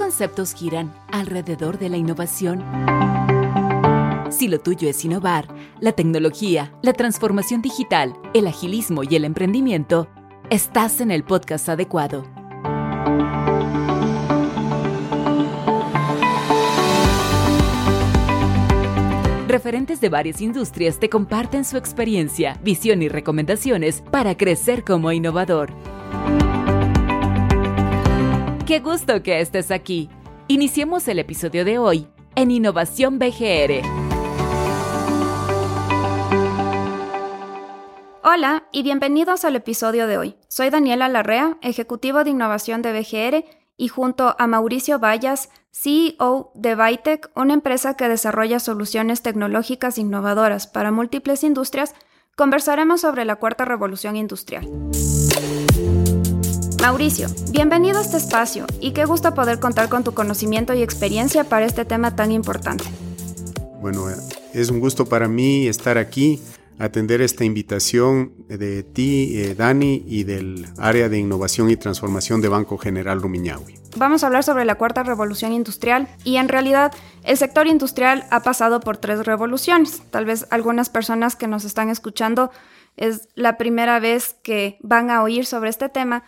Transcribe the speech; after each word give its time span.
conceptos 0.00 0.54
giran 0.54 0.94
alrededor 1.12 1.78
de 1.78 1.90
la 1.90 1.98
innovación? 1.98 2.64
Si 4.30 4.48
lo 4.48 4.58
tuyo 4.58 4.88
es 4.88 5.04
innovar, 5.04 5.46
la 5.78 5.92
tecnología, 5.92 6.72
la 6.80 6.94
transformación 6.94 7.60
digital, 7.60 8.14
el 8.32 8.46
agilismo 8.46 9.02
y 9.04 9.14
el 9.14 9.26
emprendimiento, 9.26 10.08
estás 10.48 11.02
en 11.02 11.10
el 11.10 11.22
podcast 11.22 11.68
adecuado. 11.68 12.24
Referentes 19.48 20.00
de 20.00 20.08
varias 20.08 20.40
industrias 20.40 20.98
te 20.98 21.10
comparten 21.10 21.66
su 21.66 21.76
experiencia, 21.76 22.58
visión 22.62 23.02
y 23.02 23.08
recomendaciones 23.08 24.00
para 24.10 24.34
crecer 24.34 24.82
como 24.82 25.12
innovador. 25.12 25.74
Qué 28.70 28.78
gusto 28.78 29.20
que 29.24 29.40
estés 29.40 29.72
aquí. 29.72 30.08
Iniciemos 30.46 31.08
el 31.08 31.18
episodio 31.18 31.64
de 31.64 31.78
hoy 31.78 32.06
en 32.36 32.52
Innovación 32.52 33.18
BGR. 33.18 33.82
Hola 38.22 38.68
y 38.70 38.84
bienvenidos 38.84 39.44
al 39.44 39.56
episodio 39.56 40.06
de 40.06 40.18
hoy. 40.18 40.36
Soy 40.46 40.70
Daniela 40.70 41.08
Larrea, 41.08 41.58
ejecutivo 41.62 42.22
de 42.22 42.30
innovación 42.30 42.80
de 42.80 42.92
BGR 42.92 43.44
y 43.76 43.88
junto 43.88 44.36
a 44.38 44.46
Mauricio 44.46 45.00
Vallas, 45.00 45.50
CEO 45.72 46.52
de 46.54 46.76
Vitec, 46.76 47.28
una 47.34 47.54
empresa 47.54 47.96
que 47.96 48.08
desarrolla 48.08 48.60
soluciones 48.60 49.20
tecnológicas 49.22 49.98
innovadoras 49.98 50.68
para 50.68 50.92
múltiples 50.92 51.42
industrias, 51.42 51.96
conversaremos 52.36 53.00
sobre 53.00 53.24
la 53.24 53.34
cuarta 53.34 53.64
revolución 53.64 54.14
industrial. 54.14 54.68
Mauricio, 56.80 57.28
bienvenido 57.50 57.98
a 57.98 58.00
este 58.00 58.16
espacio 58.16 58.64
y 58.80 58.92
qué 58.92 59.04
gusto 59.04 59.34
poder 59.34 59.60
contar 59.60 59.90
con 59.90 60.02
tu 60.02 60.14
conocimiento 60.14 60.72
y 60.72 60.82
experiencia 60.82 61.44
para 61.44 61.66
este 61.66 61.84
tema 61.84 62.16
tan 62.16 62.32
importante. 62.32 62.84
Bueno, 63.82 64.06
es 64.54 64.70
un 64.70 64.80
gusto 64.80 65.04
para 65.04 65.28
mí 65.28 65.68
estar 65.68 65.98
aquí, 65.98 66.40
atender 66.78 67.20
esta 67.20 67.44
invitación 67.44 68.32
de 68.48 68.82
ti, 68.82 69.32
eh, 69.34 69.54
Dani, 69.54 70.04
y 70.06 70.24
del 70.24 70.68
área 70.78 71.10
de 71.10 71.18
innovación 71.18 71.68
y 71.68 71.76
transformación 71.76 72.40
de 72.40 72.48
Banco 72.48 72.78
General 72.78 73.20
Rumiñahui. 73.20 73.74
Vamos 73.96 74.24
a 74.24 74.28
hablar 74.28 74.42
sobre 74.42 74.64
la 74.64 74.76
cuarta 74.76 75.02
revolución 75.02 75.52
industrial 75.52 76.08
y 76.24 76.36
en 76.36 76.48
realidad 76.48 76.92
el 77.24 77.36
sector 77.36 77.66
industrial 77.66 78.24
ha 78.30 78.40
pasado 78.40 78.80
por 78.80 78.96
tres 78.96 79.26
revoluciones. 79.26 80.02
Tal 80.10 80.24
vez 80.24 80.46
algunas 80.48 80.88
personas 80.88 81.36
que 81.36 81.46
nos 81.46 81.66
están 81.66 81.90
escuchando 81.90 82.50
es 82.96 83.28
la 83.34 83.58
primera 83.58 84.00
vez 84.00 84.34
que 84.42 84.78
van 84.80 85.10
a 85.10 85.22
oír 85.22 85.44
sobre 85.44 85.68
este 85.68 85.90
tema, 85.90 86.24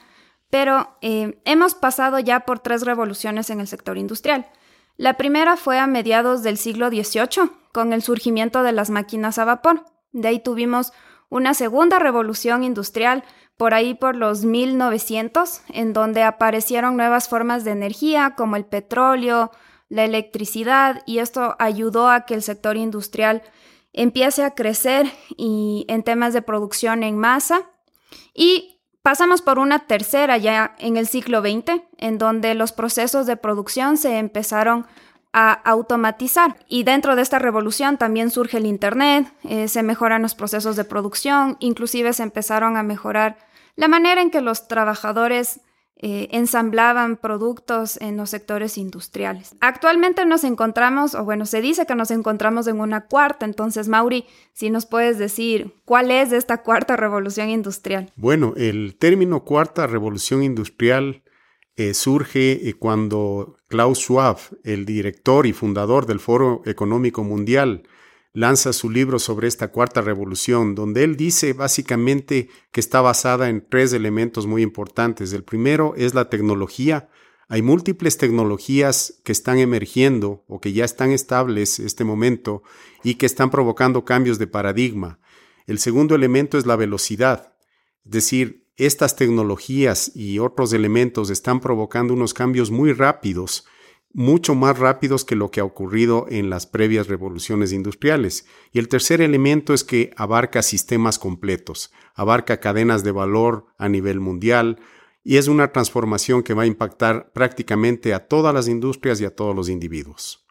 pero 0.52 0.98
eh, 1.00 1.40
hemos 1.46 1.74
pasado 1.74 2.18
ya 2.18 2.40
por 2.40 2.58
tres 2.58 2.82
revoluciones 2.82 3.48
en 3.48 3.60
el 3.60 3.66
sector 3.66 3.96
industrial. 3.96 4.50
La 4.98 5.16
primera 5.16 5.56
fue 5.56 5.78
a 5.78 5.86
mediados 5.86 6.42
del 6.42 6.58
siglo 6.58 6.90
XVIII, 6.90 7.50
con 7.72 7.94
el 7.94 8.02
surgimiento 8.02 8.62
de 8.62 8.72
las 8.72 8.90
máquinas 8.90 9.38
a 9.38 9.46
vapor. 9.46 9.86
De 10.12 10.28
ahí 10.28 10.40
tuvimos 10.40 10.92
una 11.30 11.54
segunda 11.54 11.98
revolución 11.98 12.64
industrial 12.64 13.24
por 13.56 13.72
ahí 13.72 13.94
por 13.94 14.14
los 14.14 14.44
1900, 14.44 15.62
en 15.70 15.94
donde 15.94 16.22
aparecieron 16.22 16.98
nuevas 16.98 17.30
formas 17.30 17.64
de 17.64 17.70
energía 17.70 18.34
como 18.36 18.56
el 18.56 18.66
petróleo, 18.66 19.52
la 19.88 20.04
electricidad, 20.04 21.02
y 21.06 21.20
esto 21.20 21.56
ayudó 21.60 22.10
a 22.10 22.26
que 22.26 22.34
el 22.34 22.42
sector 22.42 22.76
industrial 22.76 23.40
empiece 23.94 24.44
a 24.44 24.54
crecer 24.54 25.10
y 25.34 25.86
en 25.88 26.02
temas 26.02 26.34
de 26.34 26.42
producción 26.42 27.04
en 27.04 27.16
masa. 27.16 27.70
Y 28.34 28.81
Pasamos 29.02 29.42
por 29.42 29.58
una 29.58 29.80
tercera 29.80 30.38
ya 30.38 30.76
en 30.78 30.96
el 30.96 31.08
siglo 31.08 31.40
XX, 31.40 31.82
en 31.98 32.18
donde 32.18 32.54
los 32.54 32.70
procesos 32.70 33.26
de 33.26 33.36
producción 33.36 33.96
se 33.96 34.18
empezaron 34.18 34.86
a 35.32 35.52
automatizar. 35.52 36.56
Y 36.68 36.84
dentro 36.84 37.16
de 37.16 37.22
esta 37.22 37.40
revolución 37.40 37.96
también 37.96 38.30
surge 38.30 38.58
el 38.58 38.66
Internet, 38.66 39.26
eh, 39.42 39.66
se 39.66 39.82
mejoran 39.82 40.22
los 40.22 40.36
procesos 40.36 40.76
de 40.76 40.84
producción, 40.84 41.56
inclusive 41.58 42.12
se 42.12 42.22
empezaron 42.22 42.76
a 42.76 42.84
mejorar 42.84 43.38
la 43.74 43.88
manera 43.88 44.20
en 44.20 44.30
que 44.30 44.40
los 44.40 44.68
trabajadores 44.68 45.60
eh, 46.04 46.28
ensamblaban 46.32 47.16
productos 47.16 47.96
en 48.00 48.16
los 48.16 48.30
sectores 48.30 48.76
industriales. 48.76 49.54
Actualmente 49.60 50.26
nos 50.26 50.42
encontramos, 50.42 51.14
o 51.14 51.24
bueno, 51.24 51.46
se 51.46 51.60
dice 51.60 51.86
que 51.86 51.94
nos 51.94 52.10
encontramos 52.10 52.66
en 52.66 52.80
una 52.80 53.06
cuarta, 53.06 53.46
entonces 53.46 53.86
Mauri, 53.86 54.26
si 54.52 54.68
nos 54.68 54.84
puedes 54.84 55.16
decir 55.16 55.72
cuál 55.84 56.10
es 56.10 56.32
esta 56.32 56.64
cuarta 56.64 56.96
revolución 56.96 57.50
industrial. 57.50 58.10
Bueno, 58.16 58.52
el 58.56 58.96
término 58.98 59.44
cuarta 59.44 59.86
revolución 59.86 60.42
industrial 60.42 61.22
eh, 61.76 61.94
surge 61.94 62.68
eh, 62.68 62.74
cuando 62.74 63.56
Klaus 63.68 64.00
Schwab, 64.00 64.38
el 64.64 64.84
director 64.84 65.46
y 65.46 65.52
fundador 65.52 66.06
del 66.06 66.18
Foro 66.18 66.62
Económico 66.64 67.22
Mundial, 67.22 67.84
lanza 68.32 68.72
su 68.72 68.90
libro 68.90 69.18
sobre 69.18 69.48
esta 69.48 69.68
cuarta 69.68 70.00
revolución, 70.00 70.74
donde 70.74 71.04
él 71.04 71.16
dice 71.16 71.52
básicamente 71.52 72.48
que 72.70 72.80
está 72.80 73.00
basada 73.00 73.48
en 73.48 73.66
tres 73.68 73.92
elementos 73.92 74.46
muy 74.46 74.62
importantes. 74.62 75.32
El 75.32 75.44
primero 75.44 75.94
es 75.96 76.14
la 76.14 76.30
tecnología. 76.30 77.10
Hay 77.48 77.60
múltiples 77.60 78.16
tecnologías 78.16 79.20
que 79.24 79.32
están 79.32 79.58
emergiendo 79.58 80.44
o 80.48 80.60
que 80.60 80.72
ya 80.72 80.84
están 80.84 81.10
estables 81.10 81.78
este 81.78 82.04
momento 82.04 82.62
y 83.04 83.16
que 83.16 83.26
están 83.26 83.50
provocando 83.50 84.04
cambios 84.04 84.38
de 84.38 84.46
paradigma. 84.46 85.18
El 85.66 85.78
segundo 85.78 86.14
elemento 86.14 86.56
es 86.56 86.66
la 86.66 86.76
velocidad, 86.76 87.52
es 88.04 88.10
decir, 88.10 88.62
estas 88.76 89.16
tecnologías 89.16 90.12
y 90.14 90.38
otros 90.38 90.72
elementos 90.72 91.30
están 91.30 91.60
provocando 91.60 92.14
unos 92.14 92.32
cambios 92.32 92.70
muy 92.70 92.92
rápidos 92.92 93.66
mucho 94.14 94.54
más 94.54 94.78
rápidos 94.78 95.24
que 95.24 95.36
lo 95.36 95.50
que 95.50 95.60
ha 95.60 95.64
ocurrido 95.64 96.26
en 96.28 96.50
las 96.50 96.66
previas 96.66 97.08
revoluciones 97.08 97.72
industriales. 97.72 98.46
Y 98.72 98.78
el 98.78 98.88
tercer 98.88 99.20
elemento 99.20 99.74
es 99.74 99.84
que 99.84 100.12
abarca 100.16 100.62
sistemas 100.62 101.18
completos, 101.18 101.92
abarca 102.14 102.60
cadenas 102.60 103.04
de 103.04 103.12
valor 103.12 103.66
a 103.78 103.88
nivel 103.88 104.20
mundial 104.20 104.80
y 105.24 105.36
es 105.36 105.48
una 105.48 105.72
transformación 105.72 106.42
que 106.42 106.54
va 106.54 106.64
a 106.64 106.66
impactar 106.66 107.30
prácticamente 107.32 108.12
a 108.12 108.26
todas 108.26 108.52
las 108.54 108.68
industrias 108.68 109.20
y 109.20 109.24
a 109.24 109.34
todos 109.34 109.54
los 109.54 109.68
individuos. 109.68 110.44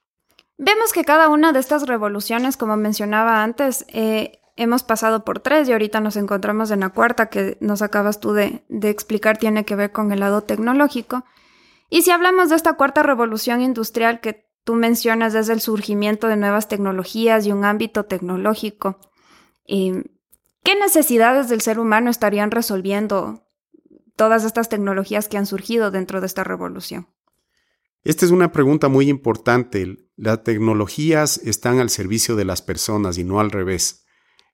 Vemos 0.57 0.93
que 0.93 1.03
cada 1.03 1.27
una 1.29 1.51
de 1.51 1.59
estas 1.59 1.87
revoluciones, 1.87 2.55
como 2.55 2.77
mencionaba 2.77 3.43
antes, 3.43 3.85
eh, 3.89 4.39
hemos 4.55 4.83
pasado 4.83 5.25
por 5.25 5.39
tres 5.39 5.67
y 5.67 5.71
ahorita 5.71 5.99
nos 6.01 6.15
encontramos 6.15 6.71
en 6.71 6.81
la 6.81 6.89
cuarta 6.89 7.27
que 7.27 7.57
nos 7.61 7.81
acabas 7.81 8.19
tú 8.19 8.33
de, 8.33 8.63
de 8.69 8.89
explicar, 8.89 9.37
tiene 9.37 9.65
que 9.65 9.75
ver 9.75 9.91
con 9.91 10.11
el 10.11 10.19
lado 10.19 10.41
tecnológico. 10.41 11.25
Y 11.93 12.03
si 12.03 12.11
hablamos 12.11 12.49
de 12.49 12.55
esta 12.55 12.73
cuarta 12.73 13.03
revolución 13.03 13.61
industrial 13.61 14.21
que 14.21 14.49
tú 14.63 14.75
mencionas 14.75 15.33
desde 15.33 15.51
el 15.51 15.59
surgimiento 15.59 16.27
de 16.27 16.37
nuevas 16.37 16.69
tecnologías 16.69 17.45
y 17.45 17.51
un 17.51 17.65
ámbito 17.65 18.05
tecnológico, 18.05 18.97
em, 19.65 20.05
¿qué 20.63 20.75
necesidades 20.75 21.49
del 21.49 21.59
ser 21.59 21.79
humano 21.79 22.09
estarían 22.09 22.49
resolviendo 22.49 23.45
todas 24.15 24.45
estas 24.45 24.69
tecnologías 24.69 25.27
que 25.27 25.37
han 25.37 25.45
surgido 25.45 25.91
dentro 25.91 26.21
de 26.21 26.27
esta 26.27 26.45
revolución? 26.45 27.09
Esta 28.05 28.25
es 28.25 28.31
una 28.31 28.53
pregunta 28.53 28.87
muy 28.87 29.09
importante. 29.09 29.97
Las 30.15 30.43
tecnologías 30.45 31.39
están 31.39 31.79
al 31.79 31.89
servicio 31.89 32.37
de 32.37 32.45
las 32.45 32.61
personas 32.61 33.17
y 33.17 33.25
no 33.25 33.41
al 33.41 33.51
revés. 33.51 34.05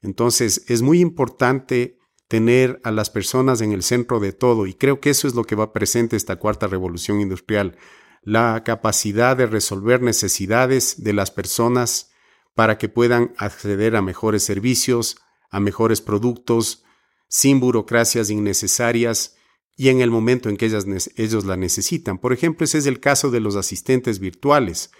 Entonces, 0.01 0.65
es 0.69 0.81
muy 0.81 1.01
importante 1.01 1.96
tener 2.27 2.79
a 2.83 2.91
las 2.91 3.09
personas 3.09 3.61
en 3.61 3.71
el 3.71 3.83
centro 3.83 4.19
de 4.19 4.33
todo 4.33 4.67
y 4.67 4.73
creo 4.73 4.99
que 4.99 5.09
eso 5.09 5.27
es 5.27 5.35
lo 5.35 5.45
que 5.45 5.55
va 5.55 5.73
presente 5.73 6.15
esta 6.15 6.35
cuarta 6.35 6.67
revolución 6.67 7.21
industrial, 7.21 7.77
la 8.21 8.63
capacidad 8.65 9.37
de 9.37 9.45
resolver 9.45 10.01
necesidades 10.01 11.03
de 11.03 11.13
las 11.13 11.31
personas 11.31 12.11
para 12.55 12.77
que 12.77 12.89
puedan 12.89 13.33
acceder 13.37 13.95
a 13.95 14.01
mejores 14.01 14.43
servicios, 14.43 15.17
a 15.49 15.59
mejores 15.59 16.01
productos, 16.01 16.83
sin 17.29 17.59
burocracias 17.59 18.29
innecesarias 18.29 19.35
y 19.75 19.89
en 19.89 20.01
el 20.01 20.09
momento 20.09 20.49
en 20.49 20.57
que 20.57 20.65
ellos 20.65 21.45
la 21.45 21.55
necesitan. 21.55 22.17
Por 22.17 22.33
ejemplo, 22.33 22.65
ese 22.65 22.79
es 22.79 22.87
el 22.87 22.99
caso 22.99 23.29
de 23.29 23.39
los 23.39 23.55
asistentes 23.55 24.19
virtuales. 24.19 24.91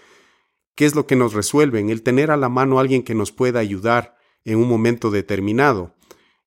¿Qué 0.76 0.86
es 0.86 0.94
lo 0.94 1.06
que 1.06 1.16
nos 1.16 1.32
resuelven? 1.34 1.90
El 1.90 2.02
tener 2.02 2.30
a 2.30 2.36
la 2.36 2.48
mano 2.48 2.78
a 2.78 2.82
alguien 2.82 3.02
que 3.02 3.14
nos 3.14 3.32
pueda 3.32 3.58
ayudar 3.58 4.16
en 4.44 4.58
un 4.58 4.68
momento 4.68 5.10
determinado. 5.10 5.96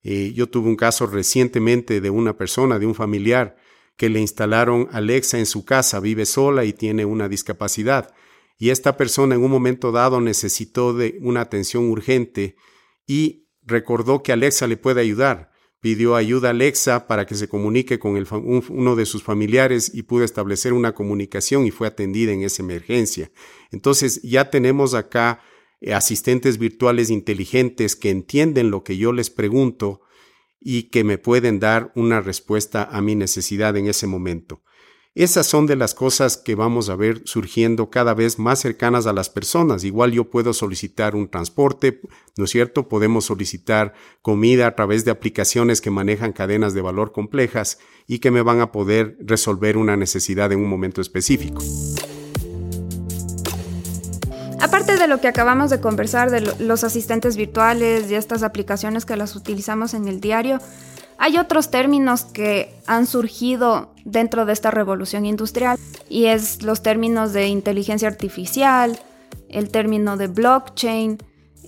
Eh, 0.04 0.34
yo 0.34 0.50
tuve 0.50 0.70
un 0.70 0.76
caso 0.76 1.06
recientemente 1.08 2.02
de 2.02 2.10
una 2.10 2.38
persona, 2.38 2.80
de 2.80 2.86
un 2.86 2.96
familiar, 2.96 3.58
que 3.98 4.10
le 4.10 4.20
instalaron 4.20 4.88
Alexa 4.92 5.38
en 5.38 5.46
su 5.46 5.64
casa, 5.64 6.00
vive 6.00 6.26
sola 6.26 6.66
y 6.66 6.74
tiene 6.74 7.06
una 7.06 7.30
discapacidad. 7.30 8.14
Y 8.58 8.70
esta 8.70 8.98
persona 8.98 9.36
en 9.36 9.44
un 9.44 9.52
momento 9.52 9.92
dado 9.92 10.22
necesitó 10.22 10.94
de 10.94 11.18
una 11.22 11.42
atención 11.42 11.90
urgente 11.90 12.56
y 13.06 13.48
recordó 13.64 14.24
que 14.24 14.32
Alexa 14.32 14.68
le 14.68 14.78
puede 14.78 15.02
ayudar. 15.02 15.52
Pidió 15.80 16.16
ayuda 16.16 16.50
a 16.50 16.52
Alexa 16.52 17.08
para 17.08 17.26
que 17.26 17.34
se 17.34 17.48
comunique 17.48 17.98
con 17.98 18.24
uno 18.70 18.96
de 18.96 19.06
sus 19.08 19.24
familiares 19.24 19.92
y 19.94 20.04
pudo 20.04 20.24
establecer 20.24 20.74
una 20.74 20.94
comunicación 20.94 21.66
y 21.66 21.72
fue 21.72 21.88
atendida 21.88 22.32
en 22.32 22.44
esa 22.44 22.62
emergencia. 22.62 23.32
Entonces 23.72 24.22
ya 24.22 24.52
tenemos 24.52 24.94
acá 24.94 25.42
asistentes 25.94 26.58
virtuales 26.58 27.10
inteligentes 27.10 27.96
que 27.96 28.10
entienden 28.10 28.72
lo 28.72 28.84
que 28.84 28.98
yo 28.98 29.14
les 29.14 29.30
pregunto 29.30 30.02
y 30.60 30.84
que 30.84 31.04
me 31.04 31.18
pueden 31.18 31.60
dar 31.60 31.92
una 31.96 32.22
respuesta 32.22 32.84
a 32.84 33.02
mi 33.02 33.16
necesidad 33.16 33.76
en 33.78 33.88
ese 33.88 34.06
momento. 34.06 34.62
Esas 35.14 35.46
son 35.46 35.66
de 35.66 35.76
las 35.76 35.94
cosas 35.94 36.38
que 36.38 36.56
vamos 36.56 36.88
a 36.88 36.96
ver 36.96 37.22
surgiendo 37.26 37.90
cada 37.90 38.14
vez 38.14 38.40
más 38.40 38.60
cercanas 38.60 39.08
a 39.08 39.14
las 39.14 39.30
personas. 39.30 39.84
Igual 39.84 40.14
yo 40.14 40.30
puedo 40.30 40.54
solicitar 40.54 41.16
un 41.16 41.28
transporte, 41.28 42.00
¿no 42.38 42.46
es 42.46 42.52
cierto? 42.52 42.88
Podemos 42.88 43.26
solicitar 43.26 43.94
comida 44.22 44.68
a 44.68 44.76
través 44.76 45.04
de 45.04 45.12
aplicaciones 45.12 45.82
que 45.82 45.92
manejan 45.92 46.32
cadenas 46.32 46.74
de 46.74 46.82
valor 46.82 47.12
complejas 47.12 47.78
y 48.08 48.20
que 48.20 48.32
me 48.32 48.42
van 48.42 48.62
a 48.62 48.72
poder 48.72 49.18
resolver 49.20 49.76
una 49.76 49.98
necesidad 49.98 50.54
en 50.54 50.60
un 50.60 50.70
momento 50.70 51.02
específico. 51.02 51.62
Aparte 54.62 54.96
de 54.96 55.08
lo 55.08 55.20
que 55.20 55.28
acabamos 55.28 55.72
de 55.72 55.82
conversar 55.82 56.30
de 56.30 56.42
los 56.42 56.84
asistentes 56.84 57.36
virtuales 57.36 58.12
y 58.12 58.16
estas 58.16 58.44
aplicaciones 58.44 59.06
que 59.06 59.18
las 59.18 59.36
utilizamos 59.36 59.96
en 59.96 60.08
el 60.08 60.22
diario, 60.22 60.60
hay 61.18 61.38
otros 61.38 61.72
términos 61.72 62.26
que 62.26 62.74
han 62.88 63.08
surgido 63.08 63.94
dentro 64.06 64.46
de 64.46 64.54
esta 64.54 64.72
revolución 64.72 65.26
industrial 65.26 65.78
y 66.10 66.26
es 66.26 66.62
los 66.64 66.82
términos 66.84 67.34
de 67.34 67.48
inteligencia 67.48 68.08
artificial, 68.08 69.00
el 69.50 69.70
término 69.70 70.18
de 70.18 70.28
blockchain, 70.28 71.18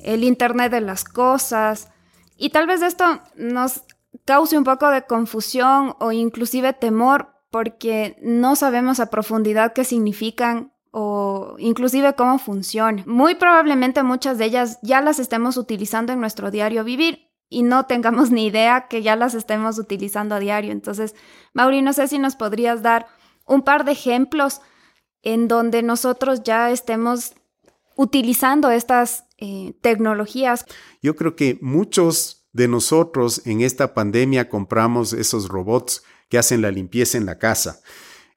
el 0.04 0.24
Internet 0.24 0.72
de 0.72 0.82
las 0.82 1.04
Cosas 1.04 1.90
y 2.38 2.50
tal 2.50 2.68
vez 2.68 2.82
esto 2.82 3.22
nos 3.36 3.84
cause 4.26 4.58
un 4.58 4.64
poco 4.64 4.90
de 4.90 5.04
confusión 5.04 5.96
o 6.00 6.12
inclusive 6.12 6.74
temor 6.74 7.30
porque 7.50 8.18
no 8.22 8.56
sabemos 8.56 9.00
a 9.00 9.10
profundidad 9.10 9.74
qué 9.74 9.84
significan 9.84 10.73
o 10.96 11.56
inclusive 11.58 12.14
cómo 12.14 12.38
funcionan. 12.38 13.04
Muy 13.08 13.34
probablemente 13.34 14.04
muchas 14.04 14.38
de 14.38 14.46
ellas 14.46 14.78
ya 14.84 15.02
las 15.02 15.18
estemos 15.18 15.58
utilizando 15.58 16.14
en 16.14 16.20
nuestro 16.20 16.52
diario 16.52 16.84
vivir 16.84 17.32
y 17.50 17.64
no 17.64 17.88
tengamos 17.88 18.30
ni 18.30 18.46
idea 18.46 18.88
que 18.88 19.02
ya 19.02 19.16
las 19.16 19.34
estemos 19.34 19.80
utilizando 19.80 20.36
a 20.36 20.40
diario. 20.40 20.72
Entonces, 20.72 21.16
Mauri, 21.52 21.82
no 21.82 21.94
sé 21.94 22.08
si 22.08 22.20
nos 22.20 22.36
podrías 22.36 22.84
dar 22.84 23.08
un 23.48 23.64
par 23.64 23.86
de 23.86 23.94
ejemplos 23.94 24.62
en 25.24 25.48
donde 25.48 25.82
nosotros 25.82 26.44
ya 26.44 26.70
estemos 26.70 27.34
utilizando 27.96 28.70
estas 28.70 29.26
eh, 29.40 29.74
tecnologías. 29.82 30.64
Yo 31.02 31.16
creo 31.16 31.36
que 31.36 31.58
muchos 31.60 32.46
de 32.52 32.68
nosotros 32.68 33.42
en 33.48 33.62
esta 33.62 33.96
pandemia 33.96 34.48
compramos 34.48 35.12
esos 35.12 35.48
robots 35.50 36.04
que 36.30 36.38
hacen 36.38 36.62
la 36.62 36.70
limpieza 36.70 37.18
en 37.18 37.26
la 37.26 37.40
casa. 37.40 37.82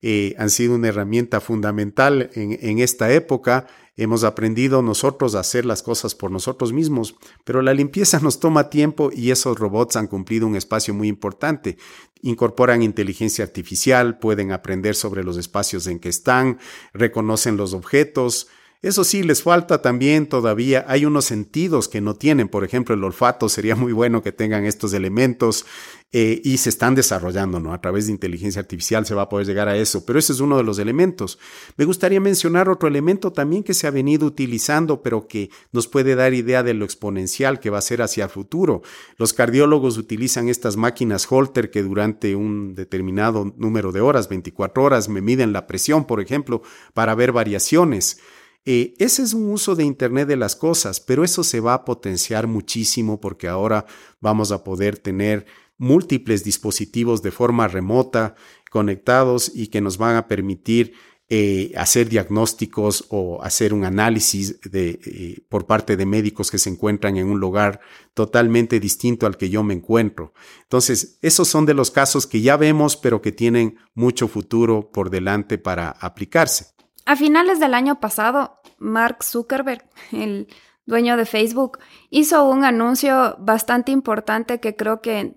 Eh, 0.03 0.35
han 0.39 0.51
sido 0.51 0.75
una 0.75 0.89
herramienta 0.89 1.41
fundamental 1.41 2.31
en, 2.35 2.59
en 2.61 2.79
esta 2.79 3.13
época 3.13 3.67
Hemos 3.99 4.25
aprendido 4.25 4.83
nosotros 4.83 5.35
a 5.35 5.41
hacer 5.41 5.65
las 5.65 5.83
cosas 5.83 6.15
por 6.15 6.31
nosotros 6.31 6.71
mismos, 6.75 7.17
pero 7.45 7.63
la 7.63 7.73
limpieza 7.73 8.21
nos 8.23 8.41
toma 8.41 8.69
tiempo 8.69 9.11
y 9.13 9.31
esos 9.31 9.59
robots 9.59 9.97
han 9.97 10.07
cumplido 10.07 10.47
un 10.47 10.55
espacio 10.55 10.93
muy 10.93 11.09
importante. 11.09 11.79
Incorporan 12.21 12.83
inteligencia 12.83 13.45
artificial, 13.45 14.19
pueden 14.19 14.53
aprender 14.53 14.95
sobre 14.95 15.25
los 15.25 15.39
espacios 15.39 15.87
en 15.87 15.99
que 15.99 16.11
están, 16.11 16.59
reconocen 16.93 17.57
los 17.57 17.73
objetos, 17.73 18.49
eso 18.83 19.05
sí, 19.05 19.23
les 19.23 19.43
falta 19.43 19.83
también 19.83 20.27
todavía, 20.29 20.85
hay 20.89 21.05
unos 21.05 21.25
sentidos 21.25 21.89
que 21.89 22.01
no 22.01 22.15
tienen, 22.15 22.49
por 22.49 22.65
ejemplo, 22.65 22.95
el 22.95 23.03
olfato 23.03 23.49
sería 23.49 23.75
muy 23.75 23.93
bueno 23.93 24.23
que 24.23 24.33
tengan 24.33 24.65
estos 24.65 24.93
elementos 24.93 25.65
eh, 26.13 26.41
y 26.45 26.59
se 26.59 26.69
están 26.69 26.95
desarrollando, 26.95 27.59
¿no? 27.59 27.73
A 27.73 27.81
través 27.81 28.07
de 28.07 28.13
inteligencia 28.13 28.61
artificial 28.61 29.05
se 29.05 29.15
va 29.15 29.23
a 29.23 29.29
poder 29.29 29.47
llegar 29.47 29.69
a 29.69 29.77
eso, 29.77 30.07
pero 30.07 30.19
ese 30.19 30.33
es 30.33 30.41
uno 30.41 30.57
de 30.57 30.63
los 30.63 30.79
elementos. 30.79 31.39
Me 31.77 31.85
gustaría 31.85 32.21
mencionar 32.21 32.69
otro 32.69 32.89
elemento 32.89 33.33
también 33.33 33.65
que 33.65 33.75
se 33.75 33.87
ha 33.87 33.91
venido 33.91 34.25
utilizando, 34.25 35.03
pero 35.03 35.27
que 35.27 35.51
nos 35.73 35.89
puede 35.89 36.15
dar 36.15 36.33
idea 36.33 36.63
de 36.63 36.75
lo 36.75 36.85
exponencial 36.85 37.59
que 37.59 37.71
va 37.71 37.79
a 37.79 37.83
ser 37.83 38.03
hacia 38.03 38.25
el 38.25 38.31
futuro. 38.31 38.83
Los 39.19 39.33
cardiólogos 39.33 39.99
utilizan 39.99 40.49
estas 40.49 40.77
máquinas 40.77 41.27
Holter 41.29 41.71
que 41.71 41.83
durante 41.83 42.37
un 42.37 42.75
determinado 42.75 43.53
número 43.57 43.91
de 43.91 44.01
horas, 44.01 44.29
24 44.29 44.85
horas, 44.85 45.09
me 45.09 45.21
miden 45.21 45.53
la 45.53 45.67
presión, 45.67 46.07
por 46.07 46.21
ejemplo, 46.21 46.63
para 46.95 47.15
ver 47.15 47.33
variaciones. 47.33 48.21
Eh, 48.69 48.95
ese 48.99 49.23
es 49.23 49.33
un 49.33 49.49
uso 49.51 49.77
de 49.77 49.85
Internet 49.85 50.27
de 50.27 50.37
las 50.37 50.57
cosas, 50.57 50.99
pero 50.99 51.23
eso 51.23 51.45
se 51.45 51.61
va 51.61 51.73
a 51.73 51.85
potenciar 51.85 52.49
muchísimo 52.49 53.21
porque 53.21 53.47
ahora 53.47 53.87
vamos 54.21 54.51
a 54.51 54.65
poder 54.65 54.99
tener 54.99 55.47
múltiples 55.79 56.43
dispositivos 56.43 57.23
de 57.23 57.31
forma 57.31 57.69
remota 57.69 58.35
conectados 58.71 59.53
y 59.55 59.69
que 59.69 59.81
nos 59.81 59.99
van 59.99 60.17
a 60.17 60.27
permitir 60.27 60.95
eh, 61.29 61.73
hacer 61.77 62.09
diagnósticos 62.09 63.07
o 63.09 63.41
hacer 63.43 63.73
un 63.73 63.85
análisis 63.85 64.61
de, 64.63 65.01
eh, 65.05 65.45
por 65.49 65.67
parte 65.67 65.97
de 65.97 66.07
médicos 66.07 66.51
que 66.51 66.59
se 66.59 66.71
encuentran 66.71 67.17
en 67.17 67.27
un 67.27 67.39
lugar 67.39 67.81
totalmente 68.15 68.81
distinto 68.81 69.27
al 69.27 69.37
que 69.37 69.49
yo 69.49 69.63
me 69.63 69.75
encuentro. 69.75 70.33
Entonces, 70.63 71.19
esos 71.23 71.47
son 71.47 71.67
de 71.67 71.75
los 71.75 71.93
casos 71.93 72.27
que 72.27 72.41
ya 72.41 72.57
vemos, 72.57 72.97
pero 72.97 73.23
que 73.23 73.33
tienen 73.33 73.77
mucho 73.95 74.27
futuro 74.27 74.91
por 74.93 75.11
delante 75.11 75.59
para 75.59 75.91
aplicarse. 75.91 76.76
A 77.07 77.15
finales 77.15 77.61
del 77.61 77.73
año 77.73 78.01
pasado, 78.01 78.61
Mark 78.79 79.23
Zuckerberg, 79.23 79.89
el 80.13 80.49
dueño 80.87 81.17
de 81.17 81.25
Facebook, 81.25 81.79
hizo 82.11 82.49
un 82.49 82.65
anuncio 82.65 83.37
bastante 83.39 83.93
importante 83.93 84.59
que 84.59 84.75
creo 84.75 85.01
que 85.01 85.35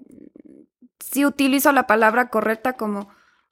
si 1.00 1.26
utilizo 1.26 1.72
la 1.72 1.88
palabra 1.88 2.30
correcta 2.30 2.74
como 2.74 3.10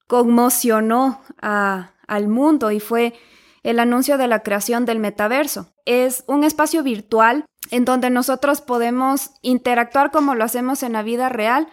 conmocionó 0.07 1.21
al 1.37 2.27
mundo 2.27 2.71
y 2.71 2.79
fue 2.79 3.13
el 3.61 3.79
anuncio 3.79 4.17
de 4.17 4.27
la 4.27 4.41
creación 4.41 4.85
del 4.85 4.99
metaverso. 4.99 5.73
Es 5.85 6.23
un 6.27 6.43
espacio 6.43 6.81
virtual 6.81 7.45
en 7.69 7.85
donde 7.85 8.09
nosotros 8.09 8.61
podemos 8.61 9.31
interactuar 9.41 10.09
como 10.09 10.33
lo 10.33 10.43
hacemos 10.43 10.83
en 10.83 10.93
la 10.93 11.03
vida 11.03 11.29
real 11.29 11.67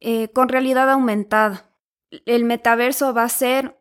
eh, 0.00 0.28
con 0.32 0.48
realidad 0.48 0.90
aumentada. 0.90 1.70
El 2.24 2.44
metaverso 2.44 3.12
va 3.14 3.24
a 3.24 3.28
ser 3.28 3.76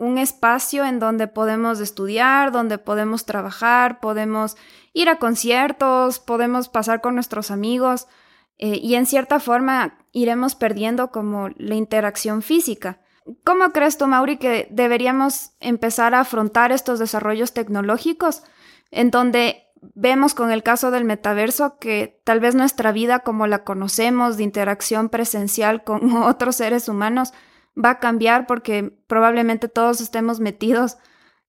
un 0.00 0.16
espacio 0.16 0.86
en 0.86 0.98
donde 0.98 1.28
podemos 1.28 1.78
estudiar, 1.78 2.52
donde 2.52 2.78
podemos 2.78 3.26
trabajar, 3.26 4.00
podemos 4.00 4.56
ir 4.94 5.10
a 5.10 5.18
conciertos, 5.18 6.18
podemos 6.18 6.70
pasar 6.70 7.02
con 7.02 7.14
nuestros 7.14 7.50
amigos 7.50 8.08
eh, 8.56 8.80
y 8.82 8.94
en 8.94 9.04
cierta 9.04 9.40
forma 9.40 9.98
iremos 10.12 10.54
perdiendo 10.54 11.10
como 11.10 11.50
la 11.56 11.74
interacción 11.74 12.40
física. 12.40 13.00
¿Cómo 13.44 13.72
crees 13.72 13.98
tú, 13.98 14.06
Mauri, 14.06 14.38
que 14.38 14.68
deberíamos 14.70 15.52
empezar 15.60 16.14
a 16.14 16.20
afrontar 16.20 16.72
estos 16.72 16.98
desarrollos 16.98 17.52
tecnológicos 17.52 18.42
en 18.90 19.10
donde 19.10 19.66
vemos 19.82 20.32
con 20.32 20.50
el 20.50 20.62
caso 20.62 20.90
del 20.90 21.04
metaverso 21.04 21.76
que 21.78 22.22
tal 22.24 22.40
vez 22.40 22.54
nuestra 22.54 22.90
vida 22.90 23.18
como 23.18 23.46
la 23.46 23.64
conocemos 23.64 24.38
de 24.38 24.44
interacción 24.44 25.10
presencial 25.10 25.84
con 25.84 26.16
otros 26.22 26.56
seres 26.56 26.88
humanos 26.88 27.34
va 27.76 27.90
a 27.90 28.00
cambiar 28.00 28.46
porque 28.46 28.92
probablemente 29.06 29.68
todos 29.68 30.00
estemos 30.00 30.40
metidos 30.40 30.96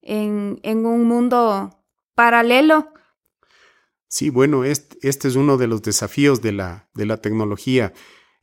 en, 0.02 0.60
un 0.64 1.06
mundo 1.06 1.84
paralelo. 2.16 2.92
Sí, 4.08 4.30
bueno, 4.30 4.64
este, 4.64 4.98
este, 5.08 5.28
es 5.28 5.36
uno 5.36 5.58
de 5.58 5.68
los 5.68 5.82
desafíos 5.82 6.42
de 6.42 6.52
la, 6.52 6.90
de 6.94 7.06
la 7.06 7.18
tecnología. 7.18 7.94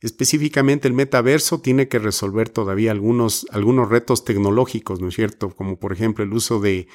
Específicamente 0.01 0.87
el 0.87 0.93
metaverso 0.93 1.61
tiene 1.61 1.87
que 1.87 1.99
resolver 1.99 2.49
todavía 2.49 2.91
algunos, 2.91 3.45
algunos 3.51 3.89
retos 3.89 4.23
tecnológicos, 4.23 5.01
¿no 5.01 5.09
es 5.09 5.15
cierto? 5.15 5.49
Como 5.49 5.77
por 5.77 5.91
ejemplo 5.91 6.23
el 6.23 6.33
uso 6.33 6.59
de 6.59 6.87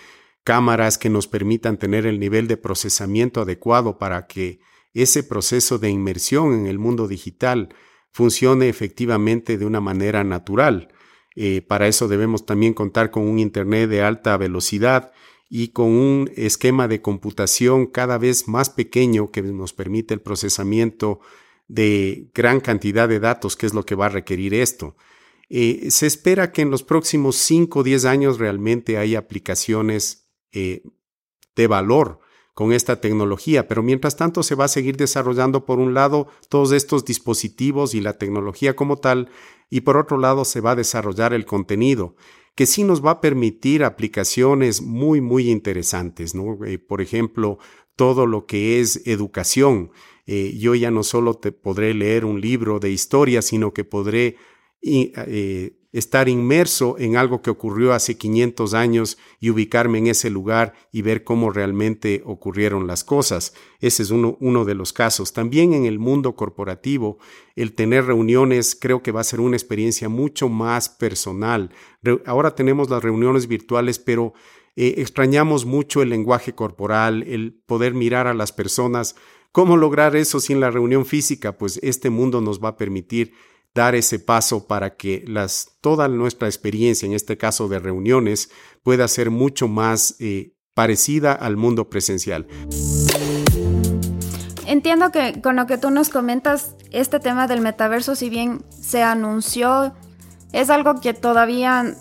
cámaras 0.42 0.98
que 0.98 1.10
nos 1.10 1.28
permitan 1.28 1.78
tener 1.78 2.06
el 2.06 2.18
nivel 2.18 2.48
de 2.48 2.56
procesamiento 2.56 3.42
adecuado 3.42 3.98
para 3.98 4.26
que 4.26 4.60
ese 4.94 5.22
proceso 5.22 5.78
de 5.78 5.90
inmersión 5.90 6.54
en 6.54 6.66
el 6.66 6.78
mundo 6.78 7.08
digital 7.08 7.74
funcione 8.14 8.68
efectivamente 8.68 9.58
de 9.58 9.66
una 9.66 9.80
manera 9.80 10.22
natural. 10.22 10.88
Eh, 11.34 11.62
para 11.62 11.88
eso 11.88 12.06
debemos 12.06 12.46
también 12.46 12.72
contar 12.72 13.10
con 13.10 13.24
un 13.24 13.40
Internet 13.40 13.90
de 13.90 14.02
alta 14.02 14.36
velocidad 14.36 15.12
y 15.50 15.68
con 15.68 15.88
un 15.88 16.30
esquema 16.36 16.86
de 16.86 17.02
computación 17.02 17.86
cada 17.86 18.16
vez 18.16 18.46
más 18.46 18.70
pequeño 18.70 19.32
que 19.32 19.42
nos 19.42 19.72
permite 19.72 20.14
el 20.14 20.20
procesamiento 20.20 21.18
de 21.66 22.30
gran 22.32 22.60
cantidad 22.60 23.08
de 23.08 23.18
datos, 23.18 23.56
que 23.56 23.66
es 23.66 23.74
lo 23.74 23.84
que 23.84 23.96
va 23.96 24.06
a 24.06 24.10
requerir 24.10 24.54
esto. 24.54 24.96
Eh, 25.48 25.90
se 25.90 26.06
espera 26.06 26.52
que 26.52 26.62
en 26.62 26.70
los 26.70 26.84
próximos 26.84 27.34
5 27.34 27.80
o 27.80 27.82
10 27.82 28.04
años 28.04 28.38
realmente 28.38 28.96
haya 28.96 29.18
aplicaciones 29.18 30.30
eh, 30.52 30.84
de 31.56 31.66
valor 31.66 32.20
con 32.54 32.72
esta 32.72 33.00
tecnología, 33.00 33.66
pero 33.66 33.82
mientras 33.82 34.16
tanto 34.16 34.42
se 34.44 34.54
va 34.54 34.66
a 34.66 34.68
seguir 34.68 34.96
desarrollando 34.96 35.66
por 35.66 35.80
un 35.80 35.92
lado 35.92 36.28
todos 36.48 36.70
estos 36.72 37.04
dispositivos 37.04 37.94
y 37.94 38.00
la 38.00 38.16
tecnología 38.16 38.76
como 38.76 38.96
tal, 38.96 39.28
y 39.68 39.80
por 39.80 39.96
otro 39.96 40.18
lado 40.18 40.44
se 40.44 40.60
va 40.60 40.70
a 40.70 40.76
desarrollar 40.76 41.34
el 41.34 41.46
contenido, 41.46 42.14
que 42.54 42.66
sí 42.66 42.84
nos 42.84 43.04
va 43.04 43.12
a 43.12 43.20
permitir 43.20 43.82
aplicaciones 43.82 44.82
muy, 44.82 45.20
muy 45.20 45.50
interesantes, 45.50 46.36
¿no? 46.36 46.64
Eh, 46.64 46.78
por 46.78 47.02
ejemplo, 47.02 47.58
todo 47.96 48.26
lo 48.26 48.46
que 48.46 48.80
es 48.80 49.04
educación. 49.06 49.90
Eh, 50.26 50.56
yo 50.56 50.76
ya 50.76 50.92
no 50.92 51.02
solo 51.02 51.34
te 51.34 51.50
podré 51.50 51.92
leer 51.92 52.24
un 52.24 52.40
libro 52.40 52.78
de 52.78 52.90
historia, 52.90 53.42
sino 53.42 53.74
que 53.74 53.84
podré 53.84 54.36
eh, 54.82 55.76
estar 55.94 56.28
inmerso 56.28 56.96
en 56.98 57.16
algo 57.16 57.40
que 57.40 57.50
ocurrió 57.50 57.92
hace 57.92 58.18
500 58.18 58.74
años 58.74 59.16
y 59.38 59.50
ubicarme 59.50 59.98
en 59.98 60.08
ese 60.08 60.28
lugar 60.28 60.74
y 60.90 61.02
ver 61.02 61.22
cómo 61.22 61.52
realmente 61.52 62.20
ocurrieron 62.26 62.88
las 62.88 63.04
cosas. 63.04 63.54
Ese 63.78 64.02
es 64.02 64.10
uno, 64.10 64.64
de 64.64 64.74
los 64.74 64.92
casos. 64.92 65.32
También 65.32 65.72
en 65.72 65.84
el 65.84 66.00
mundo 66.00 66.34
corporativo, 66.34 67.18
el 67.54 67.74
tener 67.74 68.06
reuniones 68.06 68.76
creo 68.78 69.04
que 69.04 69.12
va 69.12 69.20
a 69.20 69.24
ser 69.24 69.38
una 69.38 69.56
experiencia 69.56 70.08
mucho 70.08 70.48
más 70.48 70.88
personal. 70.88 71.70
ahora 72.26 72.56
tenemos 72.56 72.90
las 72.90 73.02
reuniones 73.02 73.46
virtuales, 73.46 74.00
pero 74.00 74.34
eh, 74.74 74.94
extrañamos 74.98 75.64
mucho 75.64 76.02
el 76.02 76.08
lenguaje 76.08 76.56
corporal, 76.56 77.22
el 77.22 77.54
poder 77.66 77.94
mirar 77.94 78.26
a 78.26 78.34
las 78.34 78.50
personas. 78.50 79.14
¿Cómo 79.52 79.76
lograr 79.76 80.16
eso 80.16 80.40
sin 80.40 80.58
la 80.58 80.72
reunión 80.72 81.06
física? 81.06 81.56
Pues 81.56 81.78
este 81.84 82.10
mundo 82.10 82.40
nos 82.40 82.60
va 82.60 82.70
a 82.70 82.76
permitir 82.76 83.32
dar 83.74 83.94
ese 83.94 84.18
paso 84.18 84.66
para 84.66 84.96
que 84.96 85.24
las, 85.26 85.72
toda 85.80 86.08
nuestra 86.08 86.48
experiencia, 86.48 87.06
en 87.06 87.12
este 87.12 87.36
caso 87.36 87.68
de 87.68 87.80
reuniones, 87.80 88.50
pueda 88.82 89.08
ser 89.08 89.30
mucho 89.30 89.66
más 89.66 90.14
eh, 90.20 90.54
parecida 90.74 91.32
al 91.32 91.56
mundo 91.56 91.90
presencial. 91.90 92.46
Entiendo 94.66 95.10
que 95.10 95.40
con 95.42 95.56
lo 95.56 95.66
que 95.66 95.76
tú 95.76 95.90
nos 95.90 96.08
comentas, 96.08 96.76
este 96.90 97.20
tema 97.20 97.46
del 97.46 97.60
metaverso, 97.60 98.14
si 98.14 98.30
bien 98.30 98.64
se 98.70 99.02
anunció, 99.02 99.94
es 100.52 100.70
algo 100.70 101.00
que 101.00 101.12
todavía 101.12 101.96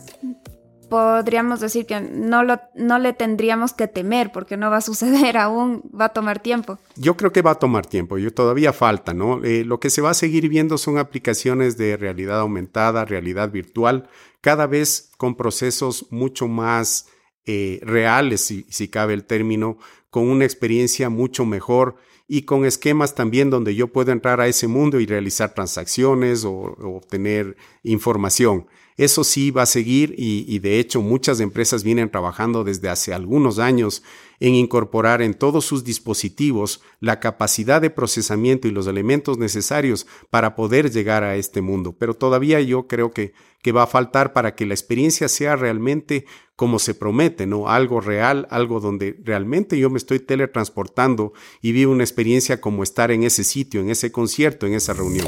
podríamos 0.94 1.60
decir 1.60 1.88
que 1.88 2.00
no, 2.00 2.44
lo, 2.44 2.60
le 2.76 3.14
tendríamos 3.14 3.74
que 3.74 3.88
temer 3.88 4.32
porque 4.32 4.58
no 4.58 4.70
va 4.70 4.78
a 4.78 4.82
suceder 4.82 5.38
aún, 5.40 5.82
va 6.00 6.06
a 6.06 6.10
tomar 6.10 6.40
tiempo. 6.40 6.78
Yo 6.96 7.18
creo 7.18 7.32
que 7.32 7.42
va 7.42 7.50
a 7.50 7.56
tomar 7.56 7.88
tiempo, 7.88 8.20
yo 8.20 8.32
todavía 8.32 8.74
falta, 8.74 9.12
¿no? 9.12 9.44
Eh, 9.44 9.66
lo 9.66 9.80
que 9.80 9.90
se 9.90 10.04
va 10.04 10.12
a 10.12 10.14
seguir 10.14 10.50
viendo 10.50 10.78
son 10.78 11.00
aplicaciones 11.00 11.78
de 11.78 11.98
realidad 11.98 12.42
aumentada, 12.42 13.06
realidad 13.06 13.50
virtual, 13.50 14.08
cada 14.40 14.68
vez 14.68 15.10
con 15.18 15.34
procesos 15.34 16.06
mucho 16.12 16.48
más 16.48 17.08
eh, 17.48 17.80
reales, 17.82 18.42
si, 18.42 18.88
cabe 18.90 19.16
el 19.16 19.24
término, 19.24 19.80
con 20.12 20.30
una 20.30 20.46
experiencia 20.46 21.10
mucho 21.10 21.44
mejor 21.44 21.96
y 22.28 22.44
con 22.44 22.66
esquemas 22.66 23.16
también 23.16 23.50
donde 23.50 23.74
yo 23.74 23.88
puedo 23.88 24.12
entrar 24.12 24.40
a 24.42 24.48
ese 24.48 24.68
mundo 24.68 25.00
y 25.00 25.08
realizar 25.08 25.56
transacciones 25.56 26.46
o 26.46 26.52
obtener 26.84 27.58
información. 27.82 28.68
Eso 28.98 29.24
sí 29.24 29.52
va 29.52 29.64
a 29.64 29.68
seguir 29.68 30.14
y, 30.18 30.60
de 30.60 30.80
hecho 30.80 31.02
muchas 31.02 31.40
empresas 31.40 31.84
vienen 31.84 32.12
trabajando 32.12 32.64
desde 32.64 32.90
hace 32.90 33.14
algunos 33.14 33.60
años 33.60 34.04
en 34.40 34.56
incorporar 34.56 35.22
en 35.22 35.34
todos 35.34 35.66
sus 35.66 35.84
dispositivos 35.84 36.82
la 37.00 37.20
capacidad 37.20 37.82
de 37.82 37.90
procesamiento 37.90 38.68
y 38.68 38.72
los 38.72 38.88
elementos 38.88 39.38
necesarios 39.38 40.06
para 40.30 40.56
poder 40.56 40.92
llegar 40.92 41.24
a 41.24 41.36
este 41.36 41.62
mundo. 41.62 41.96
Pero 41.98 42.14
todavía 42.14 42.60
yo 42.62 42.88
creo 42.88 43.12
que, 43.12 43.34
que 43.62 43.72
va 43.72 43.84
a 43.84 43.88
faltar 43.88 44.34
para 44.34 44.54
que 44.54 44.66
la 44.66 44.74
experiencia 44.74 45.28
sea 45.28 45.56
realmente 45.56 46.26
como 46.56 46.78
se 46.78 46.94
promete, 46.94 47.48
¿no? 47.48 47.70
Algo 47.70 48.00
real, 48.00 48.48
algo 48.52 48.80
donde 48.80 49.20
realmente 49.24 49.78
yo 49.80 49.90
me 49.90 49.98
estoy 49.98 50.20
teletransportando 50.20 51.34
y 51.62 51.72
vivo 51.72 51.92
una 51.92 52.04
experiencia 52.04 52.62
como 52.62 52.84
estar 52.84 53.12
en 53.12 53.24
ese 53.24 53.44
sitio, 53.44 53.82
en 53.82 53.90
ese 53.90 54.12
concierto, 54.12 54.68
en 54.68 54.74
esa 54.74 54.94
reunión. 54.94 55.28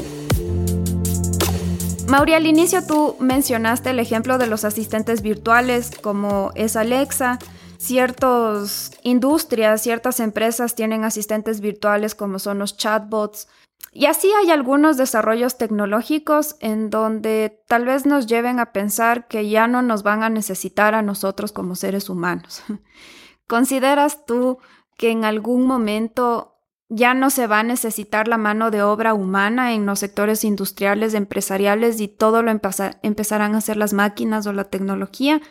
Mauri, 2.08 2.34
al 2.34 2.46
inicio 2.46 2.86
tú 2.86 3.16
mencionaste 3.18 3.90
el 3.90 3.98
ejemplo 3.98 4.38
de 4.38 4.46
los 4.46 4.64
asistentes 4.64 5.22
virtuales 5.22 5.90
como 6.00 6.52
es 6.54 6.76
Alexa. 6.76 7.38
Ciertas 7.78 8.92
industrias, 9.02 9.82
ciertas 9.82 10.20
empresas 10.20 10.76
tienen 10.76 11.02
asistentes 11.02 11.60
virtuales 11.60 12.14
como 12.14 12.38
son 12.38 12.60
los 12.60 12.76
chatbots. 12.76 13.48
Y 13.92 14.06
así 14.06 14.30
hay 14.40 14.50
algunos 14.50 14.96
desarrollos 14.96 15.58
tecnológicos 15.58 16.56
en 16.60 16.90
donde 16.90 17.62
tal 17.66 17.84
vez 17.86 18.06
nos 18.06 18.26
lleven 18.26 18.60
a 18.60 18.72
pensar 18.72 19.26
que 19.26 19.48
ya 19.48 19.66
no 19.66 19.82
nos 19.82 20.02
van 20.02 20.22
a 20.22 20.28
necesitar 20.28 20.94
a 20.94 21.02
nosotros 21.02 21.50
como 21.50 21.74
seres 21.74 22.08
humanos. 22.08 22.62
¿Consideras 23.48 24.26
tú 24.26 24.58
que 24.96 25.10
en 25.10 25.24
algún 25.24 25.66
momento 25.66 26.55
ya 26.88 27.14
no 27.14 27.30
se 27.30 27.46
va 27.46 27.60
a 27.60 27.64
necesitar 27.64 28.28
la 28.28 28.38
mano 28.38 28.70
de 28.70 28.82
obra 28.82 29.14
humana 29.14 29.74
en 29.74 29.86
los 29.86 29.98
sectores 29.98 30.44
industriales, 30.44 31.14
empresariales 31.14 32.00
y 32.00 32.08
todo 32.08 32.42
lo 32.42 32.50
empezarán 32.50 33.54
a 33.54 33.58
hacer 33.58 33.76
las 33.76 33.92
máquinas 33.92 34.46
o 34.46 34.52
la 34.52 34.64
tecnología. 34.64 35.42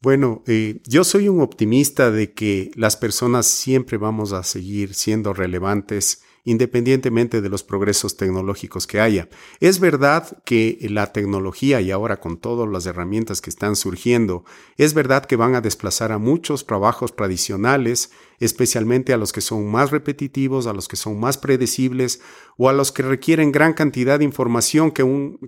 Bueno, 0.00 0.42
eh, 0.46 0.80
yo 0.86 1.04
soy 1.04 1.28
un 1.28 1.40
optimista 1.40 2.10
de 2.10 2.32
que 2.32 2.70
las 2.74 2.96
personas 2.96 3.46
siempre 3.46 3.96
vamos 3.96 4.32
a 4.32 4.42
seguir 4.42 4.94
siendo 4.94 5.32
relevantes 5.32 6.22
independientemente 6.46 7.42
de 7.42 7.48
los 7.50 7.64
progresos 7.64 8.16
tecnológicos 8.16 8.86
que 8.86 9.00
haya. 9.00 9.28
Es 9.60 9.80
verdad 9.80 10.42
que 10.44 10.78
la 10.88 11.12
tecnología 11.12 11.80
y 11.80 11.90
ahora 11.90 12.20
con 12.20 12.38
todas 12.38 12.68
las 12.68 12.86
herramientas 12.86 13.40
que 13.40 13.50
están 13.50 13.74
surgiendo, 13.74 14.44
es 14.76 14.94
verdad 14.94 15.26
que 15.26 15.34
van 15.34 15.56
a 15.56 15.60
desplazar 15.60 16.12
a 16.12 16.18
muchos 16.18 16.64
trabajos 16.64 17.16
tradicionales, 17.16 18.12
especialmente 18.38 19.12
a 19.12 19.16
los 19.16 19.32
que 19.32 19.40
son 19.40 19.70
más 19.70 19.90
repetitivos, 19.90 20.68
a 20.68 20.72
los 20.72 20.86
que 20.86 20.96
son 20.96 21.18
más 21.18 21.36
predecibles 21.36 22.20
o 22.56 22.68
a 22.68 22.72
los 22.72 22.92
que 22.92 23.02
requieren 23.02 23.50
gran 23.50 23.74
cantidad 23.74 24.20
de 24.20 24.24
información 24.24 24.92
que, 24.92 25.02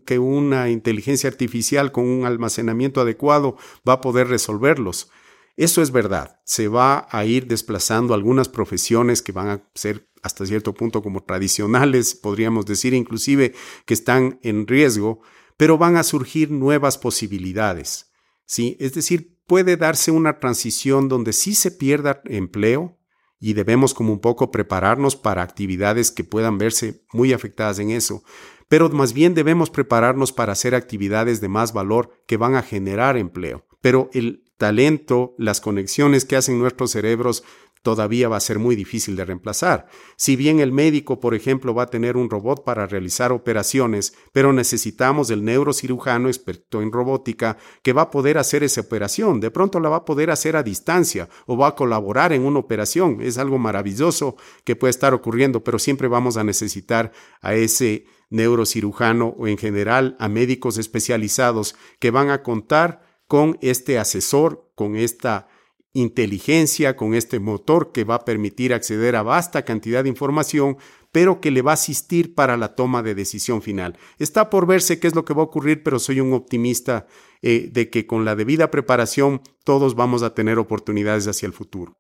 que 0.05 0.19
una 0.19 0.69
inteligencia 0.69 1.31
artificial 1.31 1.93
con 1.93 2.07
un 2.07 2.27
almacenamiento 2.27 3.01
adecuado 3.01 3.57
va 3.89 3.95
a 3.95 4.01
poder 4.01 4.27
resolverlos. 4.27 5.11
Eso 5.59 5.83
es 5.83 5.91
verdad. 5.91 6.41
Se 6.45 6.69
va 6.69 7.09
a 7.11 7.25
ir 7.25 7.49
desplazando 7.49 8.15
algunas 8.15 8.49
profesiones 8.49 9.23
que 9.23 9.33
van 9.33 9.49
a 9.49 9.69
ser 9.75 10.09
hasta 10.23 10.47
cierto 10.47 10.73
punto 10.73 11.03
como 11.03 11.25
tradicionales, 11.25 12.15
podríamos 12.15 12.65
decir 12.65 12.95
inclusive 12.95 13.55
que 13.85 13.95
están 13.95 14.39
en 14.45 14.69
riesgo, 14.69 15.21
pero 15.57 15.77
van 15.77 15.97
a 15.97 16.05
surgir 16.05 16.53
nuevas 16.53 16.97
posibilidades. 16.97 18.13
¿sí? 18.47 18.77
Es 18.79 18.95
decir, 18.95 19.37
puede 19.49 19.77
darse 19.77 20.13
una 20.13 20.39
transición 20.39 21.09
donde 21.09 21.33
sí 21.33 21.57
se 21.57 21.73
pierda 21.73 22.23
empleo 22.27 22.97
y 23.41 23.55
debemos 23.55 23.95
como 23.95 24.13
un 24.13 24.21
poco 24.21 24.53
prepararnos 24.53 25.17
para 25.17 25.43
actividades 25.43 26.13
que 26.13 26.23
puedan 26.23 26.59
verse 26.59 27.05
muy 27.13 27.33
afectadas 27.33 27.81
en 27.81 27.91
eso, 27.91 28.23
pero 28.69 28.89
más 28.91 29.13
bien 29.13 29.35
debemos 29.35 29.71
prepararnos 29.71 30.33
para 30.33 30.53
hacer 30.53 30.77
actividades 30.77 31.41
de 31.41 31.49
más 31.49 31.73
valor 31.73 32.13
que 32.29 32.37
van 32.37 32.55
a 32.55 32.63
generar 32.63 33.17
empleo. 33.17 33.67
Pero 33.81 34.09
el 34.13 34.48
talento, 34.59 35.35
las 35.39 35.61
conexiones 35.61 36.25
que 36.25 36.37
hacen 36.37 36.59
nuestros 36.59 36.91
cerebros 36.91 37.45
todavía 37.83 38.29
va 38.29 38.37
a 38.37 38.41
ser 38.41 38.59
muy 38.59 38.77
difícil 38.77 39.17
de 39.17 39.25
reemplazar. 39.25 39.87
Si 40.17 40.37
bien 40.37 40.61
el 40.61 40.73
médico, 40.73 41.21
por 41.21 41.35
ejemplo, 41.35 41.75
va 41.75 41.85
a 41.85 41.91
tener 41.91 42.17
un 42.17 42.29
robot 42.29 42.65
para 42.65 42.87
realizar 42.87 43.33
operaciones, 43.33 44.15
pero 44.33 44.53
necesitamos 44.53 45.31
el 45.31 45.45
neurocirujano 45.45 46.29
experto 46.29 46.83
en 46.83 46.93
robótica 46.93 47.57
que 47.83 47.93
va 47.93 48.03
a 48.03 48.11
poder 48.11 48.37
hacer 48.37 48.63
esa 48.63 48.81
operación. 48.81 49.41
De 49.41 49.51
pronto 49.51 49.81
la 49.81 49.89
va 49.89 49.99
a 49.99 50.05
poder 50.05 50.31
hacer 50.31 50.57
a 50.57 50.63
distancia 50.63 51.29
o 51.47 51.57
va 51.57 51.69
a 51.69 51.75
colaborar 51.75 52.33
en 52.33 52.45
una 52.45 52.59
operación. 52.59 53.19
Es 53.21 53.39
algo 53.39 53.59
maravilloso 53.59 54.37
que 54.65 54.77
puede 54.77 54.91
estar 54.91 55.15
ocurriendo, 55.15 55.63
pero 55.63 55.79
siempre 55.79 56.09
vamos 56.09 56.37
a 56.37 56.45
necesitar 56.45 57.13
a 57.41 57.55
ese 57.55 58.07
neurocirujano 58.31 59.35
o 59.39 59.47
en 59.47 59.57
general 59.57 60.17
a 60.19 60.29
médicos 60.29 60.79
especializados 60.79 61.77
que 61.99 62.11
van 62.11 62.31
a 62.31 62.43
contar 62.43 63.08
con 63.29 63.59
este 63.61 63.99
asesor, 63.99 64.73
con 64.75 64.97
esta 64.97 65.47
inteligencia, 65.93 66.97
con 66.97 67.15
este 67.15 67.41
motor 67.41 67.93
que 67.93 68.05
va 68.05 68.17
a 68.17 68.25
permitir 68.25 68.75
acceder 68.75 69.17
a 69.17 69.23
vasta 69.23 69.65
cantidad 69.65 70.03
de 70.03 70.09
información, 70.09 70.79
pero 71.13 71.41
que 71.41 71.51
le 71.51 71.63
va 71.63 71.73
a 71.73 71.75
asistir 71.75 72.35
para 72.35 72.57
la 72.57 72.75
toma 72.75 73.03
de 73.03 73.15
decisión 73.15 73.63
final. 73.63 73.99
Está 74.19 74.51
por 74.51 74.67
verse 74.67 74.99
qué 74.99 75.09
es 75.09 75.15
lo 75.15 75.25
que 75.25 75.35
va 75.35 75.43
a 75.43 75.47
ocurrir, 75.47 75.83
pero 75.83 75.99
soy 75.99 76.21
un 76.21 76.33
optimista 76.33 77.07
eh, 77.43 77.69
de 77.73 77.91
que 77.91 78.07
con 78.07 78.25
la 78.25 78.35
debida 78.35 78.71
preparación 78.71 79.41
todos 79.65 79.95
vamos 79.95 80.23
a 80.23 80.35
tener 80.35 80.59
oportunidades 80.59 81.27
hacia 81.27 81.47
el 81.47 81.53
futuro. 81.53 81.97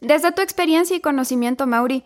Desde 0.00 0.32
tu 0.32 0.42
experiencia 0.42 0.96
y 0.96 1.00
conocimiento, 1.00 1.66
Mauri, 1.66 2.04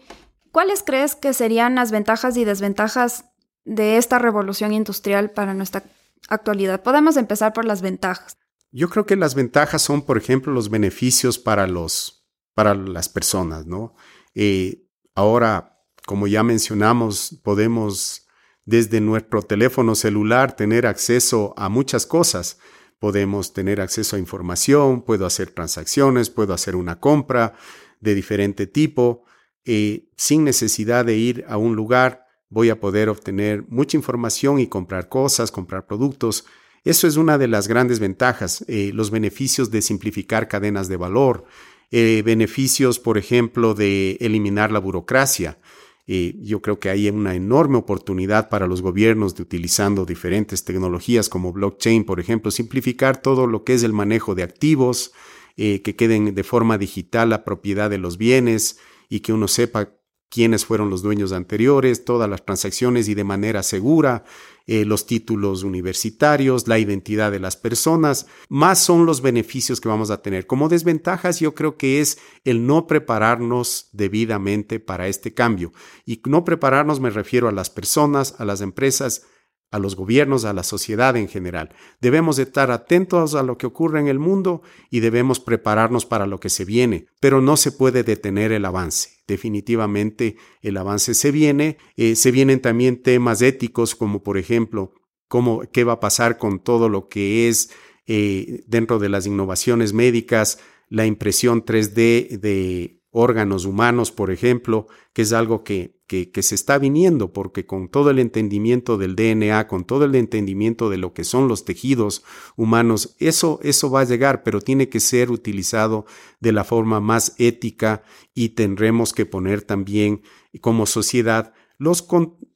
¿cuáles 0.52 0.82
crees 0.82 1.16
que 1.16 1.32
serían 1.32 1.74
las 1.74 1.90
ventajas 1.90 2.36
y 2.36 2.44
desventajas 2.44 3.24
de 3.64 3.96
esta 3.96 4.18
revolución 4.18 4.72
industrial 4.72 5.30
para 5.30 5.54
nuestra 5.54 5.84
actualidad? 6.28 6.82
Podemos 6.82 7.16
empezar 7.16 7.52
por 7.52 7.64
las 7.64 7.80
ventajas. 7.82 8.36
Yo 8.76 8.90
creo 8.90 9.06
que 9.06 9.16
las 9.16 9.34
ventajas 9.34 9.80
son, 9.80 10.02
por 10.02 10.18
ejemplo, 10.18 10.52
los 10.52 10.68
beneficios 10.68 11.38
para 11.38 11.66
los, 11.66 12.28
para 12.52 12.74
las 12.74 13.08
personas, 13.08 13.64
¿no? 13.64 13.94
Eh, 14.34 14.84
ahora, 15.14 15.80
como 16.04 16.26
ya 16.26 16.42
mencionamos, 16.42 17.40
podemos 17.42 18.26
desde 18.66 19.00
nuestro 19.00 19.40
teléfono 19.40 19.94
celular 19.94 20.56
tener 20.56 20.86
acceso 20.86 21.54
a 21.56 21.70
muchas 21.70 22.04
cosas. 22.04 22.58
Podemos 22.98 23.54
tener 23.54 23.80
acceso 23.80 24.14
a 24.14 24.18
información, 24.18 25.00
puedo 25.00 25.24
hacer 25.24 25.52
transacciones, 25.52 26.28
puedo 26.28 26.52
hacer 26.52 26.76
una 26.76 27.00
compra 27.00 27.54
de 28.00 28.14
diferente 28.14 28.66
tipo, 28.66 29.24
eh, 29.64 30.10
sin 30.18 30.44
necesidad 30.44 31.06
de 31.06 31.16
ir 31.16 31.46
a 31.48 31.56
un 31.56 31.76
lugar. 31.76 32.26
Voy 32.50 32.68
a 32.68 32.78
poder 32.78 33.08
obtener 33.08 33.64
mucha 33.68 33.96
información 33.96 34.58
y 34.58 34.66
comprar 34.66 35.08
cosas, 35.08 35.50
comprar 35.50 35.86
productos 35.86 36.44
eso 36.86 37.08
es 37.08 37.16
una 37.16 37.36
de 37.36 37.48
las 37.48 37.66
grandes 37.66 37.98
ventajas, 37.98 38.64
eh, 38.68 38.92
los 38.94 39.10
beneficios 39.10 39.72
de 39.72 39.82
simplificar 39.82 40.46
cadenas 40.46 40.86
de 40.88 40.96
valor, 40.96 41.44
eh, 41.90 42.22
beneficios, 42.24 43.00
por 43.00 43.18
ejemplo, 43.18 43.74
de 43.74 44.16
eliminar 44.20 44.70
la 44.70 44.78
burocracia. 44.78 45.58
Eh, 46.06 46.36
yo 46.40 46.62
creo 46.62 46.78
que 46.78 46.88
hay 46.88 47.08
una 47.08 47.34
enorme 47.34 47.76
oportunidad 47.76 48.48
para 48.48 48.68
los 48.68 48.82
gobiernos 48.82 49.34
de 49.34 49.42
utilizando 49.42 50.06
diferentes 50.06 50.62
tecnologías 50.64 51.28
como 51.28 51.52
blockchain, 51.52 52.04
por 52.04 52.20
ejemplo, 52.20 52.52
simplificar 52.52 53.20
todo 53.20 53.48
lo 53.48 53.64
que 53.64 53.74
es 53.74 53.82
el 53.82 53.92
manejo 53.92 54.36
de 54.36 54.44
activos, 54.44 55.12
que 55.56 55.96
queden 55.96 56.34
de 56.34 56.44
forma 56.44 56.76
digital 56.76 57.30
la 57.30 57.42
propiedad 57.42 57.88
de 57.88 57.96
los 57.96 58.18
bienes 58.18 58.78
y 59.08 59.20
que 59.20 59.32
uno 59.32 59.48
sepa 59.48 59.88
quiénes 60.28 60.64
fueron 60.64 60.90
los 60.90 61.02
dueños 61.02 61.32
anteriores, 61.32 62.04
todas 62.04 62.28
las 62.28 62.44
transacciones 62.44 63.08
y 63.08 63.14
de 63.14 63.24
manera 63.24 63.62
segura, 63.62 64.24
eh, 64.66 64.84
los 64.84 65.06
títulos 65.06 65.62
universitarios, 65.62 66.66
la 66.66 66.78
identidad 66.78 67.30
de 67.30 67.38
las 67.38 67.56
personas, 67.56 68.26
más 68.48 68.80
son 68.80 69.06
los 69.06 69.22
beneficios 69.22 69.80
que 69.80 69.88
vamos 69.88 70.10
a 70.10 70.22
tener. 70.22 70.46
Como 70.46 70.68
desventajas 70.68 71.38
yo 71.38 71.54
creo 71.54 71.76
que 71.76 72.00
es 72.00 72.18
el 72.44 72.66
no 72.66 72.86
prepararnos 72.86 73.88
debidamente 73.92 74.80
para 74.80 75.06
este 75.06 75.32
cambio. 75.32 75.72
Y 76.04 76.20
no 76.26 76.44
prepararnos 76.44 76.98
me 76.98 77.10
refiero 77.10 77.48
a 77.48 77.52
las 77.52 77.70
personas, 77.70 78.34
a 78.38 78.44
las 78.44 78.60
empresas, 78.60 79.22
a 79.70 79.78
los 79.78 79.96
gobiernos, 79.96 80.44
a 80.44 80.52
la 80.52 80.62
sociedad 80.62 81.16
en 81.16 81.28
general. 81.28 81.74
Debemos 82.00 82.38
estar 82.38 82.70
atentos 82.70 83.34
a 83.34 83.42
lo 83.42 83.58
que 83.58 83.66
ocurre 83.66 84.00
en 84.00 84.08
el 84.08 84.18
mundo 84.18 84.62
y 84.90 85.00
debemos 85.00 85.40
prepararnos 85.40 86.06
para 86.06 86.26
lo 86.26 86.38
que 86.40 86.48
se 86.48 86.64
viene, 86.64 87.06
pero 87.20 87.40
no 87.40 87.56
se 87.56 87.72
puede 87.72 88.02
detener 88.02 88.52
el 88.52 88.64
avance. 88.64 89.10
Definitivamente 89.26 90.36
el 90.62 90.76
avance 90.76 91.14
se 91.14 91.30
viene. 91.30 91.78
Eh, 91.96 92.14
se 92.14 92.30
vienen 92.30 92.60
también 92.60 93.02
temas 93.02 93.42
éticos 93.42 93.94
como 93.94 94.22
por 94.22 94.38
ejemplo 94.38 94.92
cómo, 95.28 95.62
qué 95.72 95.84
va 95.84 95.94
a 95.94 96.00
pasar 96.00 96.38
con 96.38 96.60
todo 96.60 96.88
lo 96.88 97.08
que 97.08 97.48
es 97.48 97.70
eh, 98.06 98.62
dentro 98.66 98.98
de 98.98 99.08
las 99.08 99.26
innovaciones 99.26 99.92
médicas, 99.92 100.60
la 100.88 101.06
impresión 101.06 101.64
3D 101.64 102.38
de 102.38 103.02
órganos 103.18 103.64
humanos, 103.64 104.12
por 104.12 104.30
ejemplo, 104.30 104.88
que 105.14 105.22
es 105.22 105.32
algo 105.32 105.64
que, 105.64 105.96
que, 106.06 106.42
se 106.42 106.54
está 106.54 106.76
viniendo, 106.76 107.32
porque 107.32 107.64
con 107.64 107.88
todo 107.88 108.10
el 108.10 108.18
entendimiento 108.18 108.98
del 108.98 109.16
DNA, 109.16 109.66
con 109.68 109.86
todo 109.86 110.04
el 110.04 110.14
entendimiento 110.14 110.90
de 110.90 110.98
lo 110.98 111.14
que 111.14 111.24
son 111.24 111.48
los 111.48 111.64
tejidos 111.64 112.22
humanos, 112.56 113.16
eso, 113.18 113.58
eso 113.62 113.90
va 113.90 114.02
a 114.02 114.04
llegar, 114.04 114.42
pero 114.42 114.60
tiene 114.60 114.90
que 114.90 115.00
ser 115.00 115.30
utilizado 115.30 116.04
de 116.40 116.52
la 116.52 116.62
forma 116.62 117.00
más 117.00 117.34
ética 117.38 118.02
y 118.34 118.50
tendremos 118.50 119.14
que 119.14 119.24
poner 119.24 119.62
también 119.62 120.20
como 120.60 120.84
sociedad 120.84 121.54
los 121.78 122.06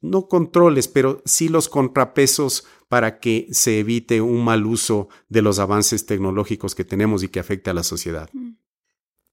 no 0.02 0.28
controles, 0.28 0.88
pero 0.88 1.22
sí 1.24 1.48
los 1.48 1.70
contrapesos 1.70 2.66
para 2.88 3.18
que 3.18 3.48
se 3.50 3.78
evite 3.78 4.20
un 4.20 4.44
mal 4.44 4.66
uso 4.66 5.08
de 5.28 5.42
los 5.42 5.58
avances 5.58 6.04
tecnológicos 6.04 6.74
que 6.74 6.84
tenemos 6.84 7.22
y 7.22 7.28
que 7.28 7.40
afecte 7.40 7.70
a 7.70 7.74
la 7.74 7.82
sociedad. 7.82 8.28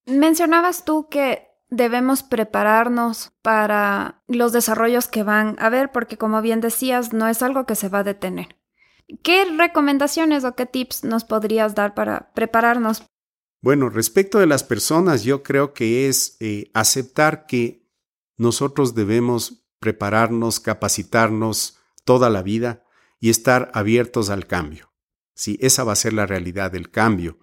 Mencionabas 0.08 0.86
tú 0.86 1.10
que 1.10 1.48
debemos 1.70 2.24
prepararnos 2.24 3.34
para 3.42 4.24
los 4.28 4.54
desarrollos 4.54 5.08
que 5.08 5.24
van 5.24 5.58
a 5.60 5.68
haber, 5.68 5.92
porque 5.92 6.18
como 6.18 6.42
bien 6.42 6.62
decías, 6.62 7.14
no 7.14 7.28
es 7.28 7.44
algo 7.44 7.66
que 7.66 7.76
se 7.76 7.90
va 7.90 8.00
a 8.00 8.04
detener. 8.04 8.58
¿Qué 9.22 9.46
recomendaciones 9.46 10.44
o 10.44 10.56
qué 10.56 10.66
tips 10.66 11.04
nos 11.04 11.24
podrías 11.24 11.76
dar 11.76 11.94
para 11.94 12.32
prepararnos? 12.34 13.04
Bueno, 13.62 13.90
respecto 13.90 14.40
de 14.40 14.48
las 14.48 14.64
personas, 14.64 15.24
yo 15.24 15.44
creo 15.44 15.74
que 15.74 16.08
es 16.08 16.38
eh, 16.40 16.72
aceptar 16.74 17.46
que 17.46 17.88
nosotros 18.38 18.96
debemos 18.96 19.66
prepararnos, 19.80 20.60
capacitarnos 20.60 21.80
toda 22.06 22.30
la 22.30 22.44
vida 22.44 22.84
y 23.20 23.30
estar 23.30 23.72
abiertos 23.74 24.30
al 24.30 24.48
cambio. 24.48 24.94
Sí, 25.34 25.58
esa 25.62 25.84
va 25.84 25.94
a 25.94 25.98
ser 25.98 26.14
la 26.14 26.26
realidad 26.26 26.72
del 26.72 26.90
cambio. 26.92 27.40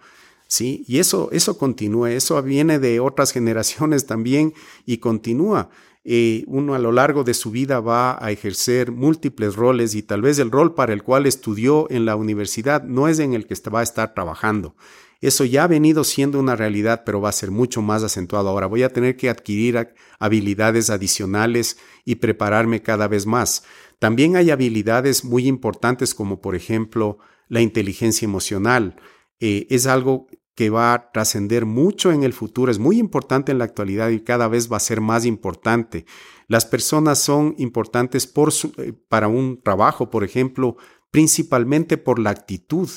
¿Sí? 0.55 0.85
Y 0.87 0.99
eso, 0.99 1.29
eso 1.33 1.59
continúa, 1.59 2.13
eso 2.13 2.41
viene 2.43 2.79
de 2.79 3.01
otras 3.01 3.33
generaciones 3.33 4.07
también 4.07 4.55
y 4.87 4.99
continúa. 4.99 5.71
Eh, 6.05 6.45
uno 6.47 6.75
a 6.75 6.79
lo 6.79 6.93
largo 6.93 7.25
de 7.25 7.35
su 7.35 7.51
vida 7.51 7.81
va 7.81 8.23
a 8.23 8.31
ejercer 8.31 8.93
múltiples 8.93 9.57
roles 9.57 9.95
y 9.95 10.03
tal 10.03 10.21
vez 10.21 10.39
el 10.39 10.51
rol 10.51 10.75
para 10.75 10.93
el 10.93 11.03
cual 11.03 11.27
estudió 11.27 11.91
en 11.91 12.05
la 12.05 12.15
universidad 12.15 12.85
no 12.85 13.09
es 13.09 13.19
en 13.19 13.33
el 13.33 13.47
que 13.47 13.55
va 13.71 13.81
a 13.81 13.83
estar 13.83 14.15
trabajando. 14.15 14.77
Eso 15.21 15.45
ya 15.45 15.65
ha 15.65 15.67
venido 15.69 16.05
siendo 16.05 16.39
una 16.39 16.55
realidad, 16.55 17.03
pero 17.07 17.21
va 17.21 17.31
a 17.31 17.33
ser 17.33 17.51
mucho 17.51 17.81
más 17.81 18.03
acentuado 18.03 18.51
ahora. 18.51 18.67
Voy 18.67 18.83
a 18.83 18.91
tener 18.91 19.17
que 19.17 19.31
adquirir 19.31 19.95
habilidades 20.19 20.91
adicionales 20.91 21.79
y 22.05 22.17
prepararme 22.17 22.83
cada 22.83 23.09
vez 23.09 23.25
más. 23.25 23.65
También 23.99 24.37
hay 24.37 24.51
habilidades 24.51 25.25
muy 25.25 25.49
importantes 25.49 26.15
como 26.15 26.43
por 26.43 26.55
ejemplo 26.55 27.19
la 27.49 27.63
inteligencia 27.63 28.27
emocional. 28.27 28.97
Eh, 29.41 29.67
es 29.71 29.87
algo 29.87 30.27
que 30.55 30.71
va 30.71 30.95
a 30.95 31.11
trascender 31.11 31.67
mucho 31.67 32.13
en 32.13 32.23
el 32.23 32.33
futuro, 32.33 32.71
es 32.71 32.79
muy 32.79 32.99
importante 32.99 33.53
en 33.53 33.59
la 33.59 33.65
actualidad 33.65 34.11
y 34.11 34.21
cada 34.21 34.49
vez 34.49 34.71
va 34.73 34.77
a 34.77 34.81
ser 34.81 35.01
más 35.01 35.25
importante. 35.25 36.07
Las 36.47 36.65
personas 36.65 37.19
son 37.19 37.55
importantes 37.59 38.27
por 38.27 38.53
eh, 38.79 38.93
para 39.09 39.29
un 39.29 39.61
trabajo, 39.63 40.11
por 40.11 40.23
ejemplo, 40.23 40.77
principalmente 41.11 41.99
por 41.99 42.19
la 42.19 42.31
actitud 42.31 42.89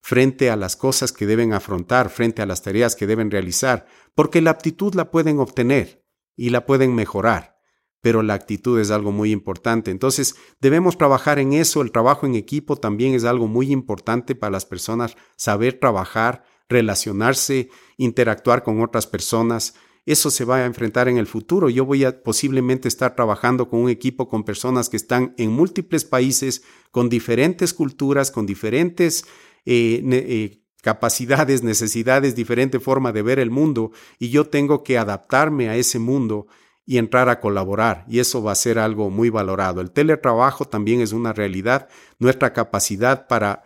frente 0.00 0.50
a 0.50 0.56
las 0.56 0.76
cosas 0.76 1.12
que 1.12 1.26
deben 1.26 1.52
afrontar, 1.52 2.10
frente 2.10 2.42
a 2.42 2.46
las 2.46 2.62
tareas 2.62 2.94
que 2.94 3.06
deben 3.06 3.30
realizar, 3.30 3.86
porque 4.14 4.40
la 4.40 4.50
aptitud 4.50 4.94
la 4.94 5.10
pueden 5.10 5.38
obtener 5.40 6.06
y 6.36 6.50
la 6.50 6.64
pueden 6.64 6.94
mejorar 6.94 7.58
pero 8.00 8.22
la 8.22 8.34
actitud 8.34 8.78
es 8.78 8.90
algo 8.90 9.12
muy 9.12 9.32
importante. 9.32 9.90
Entonces, 9.90 10.36
debemos 10.60 10.96
trabajar 10.96 11.38
en 11.38 11.52
eso. 11.52 11.82
El 11.82 11.92
trabajo 11.92 12.26
en 12.26 12.36
equipo 12.36 12.76
también 12.76 13.14
es 13.14 13.24
algo 13.24 13.48
muy 13.48 13.72
importante 13.72 14.34
para 14.34 14.52
las 14.52 14.66
personas, 14.66 15.16
saber 15.36 15.80
trabajar, 15.80 16.44
relacionarse, 16.68 17.70
interactuar 17.96 18.62
con 18.62 18.82
otras 18.82 19.06
personas. 19.06 19.74
Eso 20.06 20.30
se 20.30 20.44
va 20.44 20.56
a 20.56 20.66
enfrentar 20.66 21.08
en 21.08 21.18
el 21.18 21.26
futuro. 21.26 21.68
Yo 21.68 21.84
voy 21.84 22.04
a 22.04 22.22
posiblemente 22.22 22.88
estar 22.88 23.14
trabajando 23.14 23.68
con 23.68 23.80
un 23.80 23.90
equipo 23.90 24.28
con 24.28 24.44
personas 24.44 24.88
que 24.88 24.96
están 24.96 25.34
en 25.36 25.50
múltiples 25.50 26.04
países, 26.04 26.62
con 26.90 27.08
diferentes 27.08 27.74
culturas, 27.74 28.30
con 28.30 28.46
diferentes 28.46 29.24
eh, 29.66 30.02
eh, 30.10 30.62
capacidades, 30.82 31.62
necesidades, 31.62 32.34
diferente 32.34 32.80
forma 32.80 33.12
de 33.12 33.22
ver 33.22 33.38
el 33.38 33.50
mundo, 33.50 33.90
y 34.18 34.30
yo 34.30 34.46
tengo 34.46 34.82
que 34.82 34.96
adaptarme 34.96 35.68
a 35.68 35.76
ese 35.76 35.98
mundo 35.98 36.46
y 36.86 36.96
entrar 36.96 37.28
a 37.28 37.40
colaborar, 37.40 38.06
y 38.08 38.20
eso 38.20 38.42
va 38.42 38.52
a 38.52 38.54
ser 38.54 38.78
algo 38.78 39.10
muy 39.10 39.28
valorado. 39.28 39.82
El 39.82 39.90
teletrabajo 39.90 40.64
también 40.64 41.02
es 41.02 41.12
una 41.12 41.34
realidad, 41.34 41.88
nuestra 42.18 42.54
capacidad 42.54 43.26
para 43.26 43.64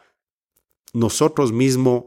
nosotros 0.92 1.52
mismos 1.52 2.06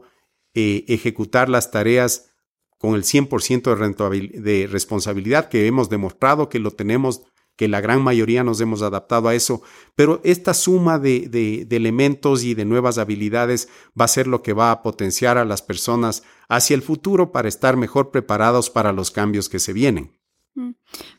eh, 0.58 0.86
ejecutar 0.88 1.50
las 1.50 1.70
tareas 1.70 2.30
con 2.78 2.94
el 2.94 3.02
100% 3.02 4.10
de, 4.10 4.40
de 4.40 4.66
responsabilidad 4.66 5.50
que 5.50 5.66
hemos 5.66 5.90
demostrado 5.90 6.48
que 6.48 6.58
lo 6.58 6.70
tenemos, 6.70 7.24
que 7.56 7.68
la 7.68 7.82
gran 7.82 8.02
mayoría 8.02 8.42
nos 8.42 8.58
hemos 8.62 8.80
adaptado 8.80 9.28
a 9.28 9.34
eso, 9.34 9.60
pero 9.94 10.20
esta 10.24 10.54
suma 10.54 10.98
de, 10.98 11.28
de 11.28 11.76
elementos 11.76 12.42
y 12.42 12.54
de 12.54 12.64
nuevas 12.64 12.96
habilidades 12.96 13.68
va 14.00 14.06
a 14.06 14.08
ser 14.08 14.26
lo 14.26 14.42
que 14.42 14.54
va 14.54 14.70
a 14.70 14.82
potenciar 14.82 15.36
a 15.36 15.44
las 15.44 15.60
personas 15.60 16.22
hacia 16.48 16.74
el 16.74 16.80
futuro 16.80 17.32
para 17.32 17.48
estar 17.48 17.76
mejor 17.76 18.10
preparados 18.10 18.70
para 18.70 18.92
los 18.92 19.10
cambios 19.10 19.50
que 19.50 19.58
se 19.58 19.74
vienen. 19.74 20.18
Mm. 20.54 20.70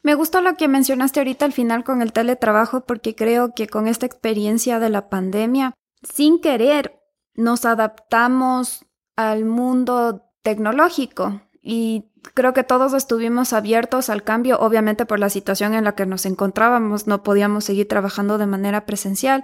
Me 0.01 0.15
gustó 0.15 0.41
lo 0.41 0.55
que 0.55 0.67
mencionaste 0.67 1.19
ahorita 1.19 1.45
al 1.45 1.53
final 1.53 1.83
con 1.83 2.01
el 2.01 2.11
teletrabajo 2.11 2.85
porque 2.87 3.13
creo 3.13 3.53
que 3.55 3.67
con 3.67 3.87
esta 3.87 4.07
experiencia 4.07 4.79
de 4.79 4.89
la 4.89 5.09
pandemia, 5.09 5.75
sin 6.01 6.41
querer, 6.41 6.99
nos 7.35 7.65
adaptamos 7.65 8.86
al 9.17 9.43
mundo 9.43 10.23
tecnológico 10.43 11.41
y 11.61 12.09
creo 12.33 12.53
que 12.53 12.63
todos 12.63 12.93
estuvimos 12.93 13.51
abiertos 13.51 14.09
al 14.09 14.23
cambio, 14.23 14.59
obviamente 14.59 15.05
por 15.05 15.19
la 15.19 15.29
situación 15.29 15.73
en 15.73 15.83
la 15.83 15.95
que 15.95 16.05
nos 16.05 16.25
encontrábamos, 16.25 17.07
no 17.07 17.23
podíamos 17.23 17.65
seguir 17.65 17.89
trabajando 17.89 18.37
de 18.37 18.45
manera 18.45 18.85
presencial, 18.85 19.43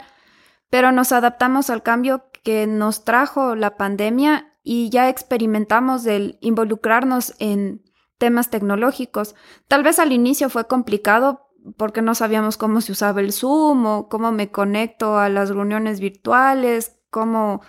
pero 0.69 0.91
nos 0.93 1.11
adaptamos 1.11 1.69
al 1.69 1.83
cambio 1.83 2.23
que 2.43 2.67
nos 2.67 3.03
trajo 3.03 3.55
la 3.55 3.75
pandemia 3.75 4.53
y 4.63 4.89
ya 4.89 5.09
experimentamos 5.09 6.05
el 6.05 6.37
involucrarnos 6.39 7.33
en 7.39 7.83
temas 8.17 8.49
tecnológicos. 8.49 9.35
Tal 9.67 9.83
vez 9.83 9.99
al 9.99 10.13
inicio 10.13 10.49
fue 10.49 10.67
complicado 10.67 11.49
porque 11.77 12.01
no 12.01 12.15
sabíamos 12.15 12.57
cómo 12.57 12.81
se 12.81 12.91
usaba 12.91 13.21
el 13.21 13.33
Zoom 13.33 13.85
o 13.85 14.09
cómo 14.09 14.31
me 14.31 14.51
conecto 14.51 15.17
a 15.17 15.29
las 15.29 15.49
reuniones 15.49 15.99
virtuales, 15.99 16.97
cómo, 17.09 17.61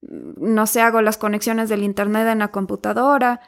no 0.00 0.66
sé, 0.66 0.80
hago 0.80 1.02
las 1.02 1.18
conexiones 1.18 1.68
del 1.68 1.82
Internet 1.82 2.28
en 2.28 2.38
la 2.38 2.48
computadora, 2.48 3.40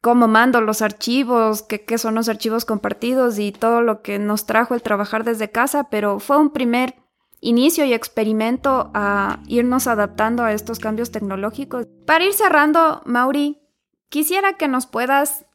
cómo 0.00 0.28
mando 0.28 0.60
los 0.60 0.82
archivos, 0.82 1.62
qué, 1.62 1.84
qué 1.84 1.98
son 1.98 2.14
los 2.14 2.28
archivos 2.28 2.64
compartidos 2.64 3.38
y 3.38 3.52
todo 3.52 3.82
lo 3.82 4.02
que 4.02 4.18
nos 4.18 4.46
trajo 4.46 4.74
el 4.74 4.82
trabajar 4.82 5.24
desde 5.24 5.50
casa, 5.50 5.84
pero 5.90 6.20
fue 6.20 6.38
un 6.38 6.50
primer 6.50 6.94
inicio 7.40 7.84
y 7.84 7.92
experimento 7.92 8.90
a 8.94 9.42
irnos 9.46 9.86
adaptando 9.86 10.42
a 10.42 10.52
estos 10.52 10.78
cambios 10.78 11.10
tecnológicos. 11.10 11.86
Para 12.06 12.24
ir 12.24 12.32
cerrando, 12.32 13.02
Mauri, 13.04 13.60
quisiera 14.08 14.54
que 14.54 14.68
nos 14.68 14.86
puedas 14.86 15.46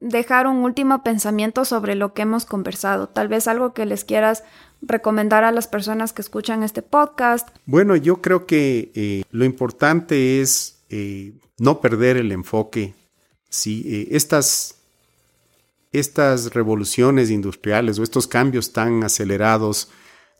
dejar 0.00 0.46
un 0.46 0.58
último 0.58 1.02
pensamiento 1.02 1.64
sobre 1.64 1.94
lo 1.94 2.12
que 2.12 2.22
hemos 2.22 2.44
conversado, 2.44 3.08
tal 3.08 3.28
vez 3.28 3.48
algo 3.48 3.72
que 3.72 3.86
les 3.86 4.04
quieras 4.04 4.44
recomendar 4.82 5.44
a 5.44 5.52
las 5.52 5.68
personas 5.68 6.12
que 6.12 6.22
escuchan 6.22 6.62
este 6.62 6.82
podcast. 6.82 7.48
Bueno, 7.64 7.96
yo 7.96 8.20
creo 8.20 8.46
que 8.46 8.92
eh, 8.94 9.24
lo 9.30 9.44
importante 9.44 10.40
es 10.40 10.82
eh, 10.90 11.32
no 11.58 11.80
perder 11.80 12.18
el 12.18 12.30
enfoque. 12.32 12.94
¿sí? 13.48 13.82
Eh, 13.86 14.08
estas, 14.12 14.76
estas 15.92 16.52
revoluciones 16.52 17.30
industriales 17.30 17.98
o 17.98 18.02
estos 18.02 18.26
cambios 18.26 18.72
tan 18.72 19.02
acelerados 19.02 19.88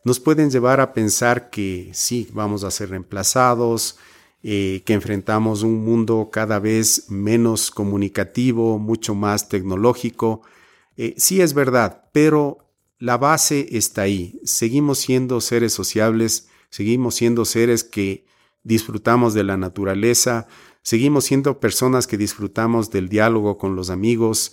nos 0.05 0.21
pueden 0.21 0.51
llevar 0.51 0.81
a 0.81 0.93
pensar 0.93 1.51
que 1.51 1.91
sí, 1.93 2.29
vamos 2.33 2.63
a 2.63 2.71
ser 2.71 2.91
reemplazados, 2.91 3.99
eh, 4.49 4.85
que 4.87 4.93
enfrentamos 4.93 5.65
un 5.65 5.85
mundo 5.85 6.29
cada 6.31 6.61
vez 6.61 7.07
menos 7.11 7.73
comunicativo, 7.73 8.79
mucho 8.79 9.17
más 9.17 9.49
tecnológico. 9.49 10.43
Eh, 10.97 11.15
sí 11.17 11.41
es 11.41 11.53
verdad, 11.53 12.05
pero 12.13 12.59
la 13.01 13.19
base 13.19 13.67
está 13.73 14.03
ahí. 14.03 14.39
Seguimos 14.45 14.99
siendo 14.99 15.41
seres 15.41 15.73
sociables, 15.73 16.49
seguimos 16.71 17.17
siendo 17.17 17.45
seres 17.45 17.83
que 17.83 18.25
disfrutamos 18.63 19.35
de 19.35 19.43
la 19.43 19.57
naturaleza, 19.57 20.47
seguimos 20.81 21.25
siendo 21.25 21.59
personas 21.59 22.07
que 22.07 22.17
disfrutamos 22.17 22.93
del 22.93 23.09
diálogo 23.09 23.59
con 23.59 23.75
los 23.75 23.91
amigos. 23.91 24.53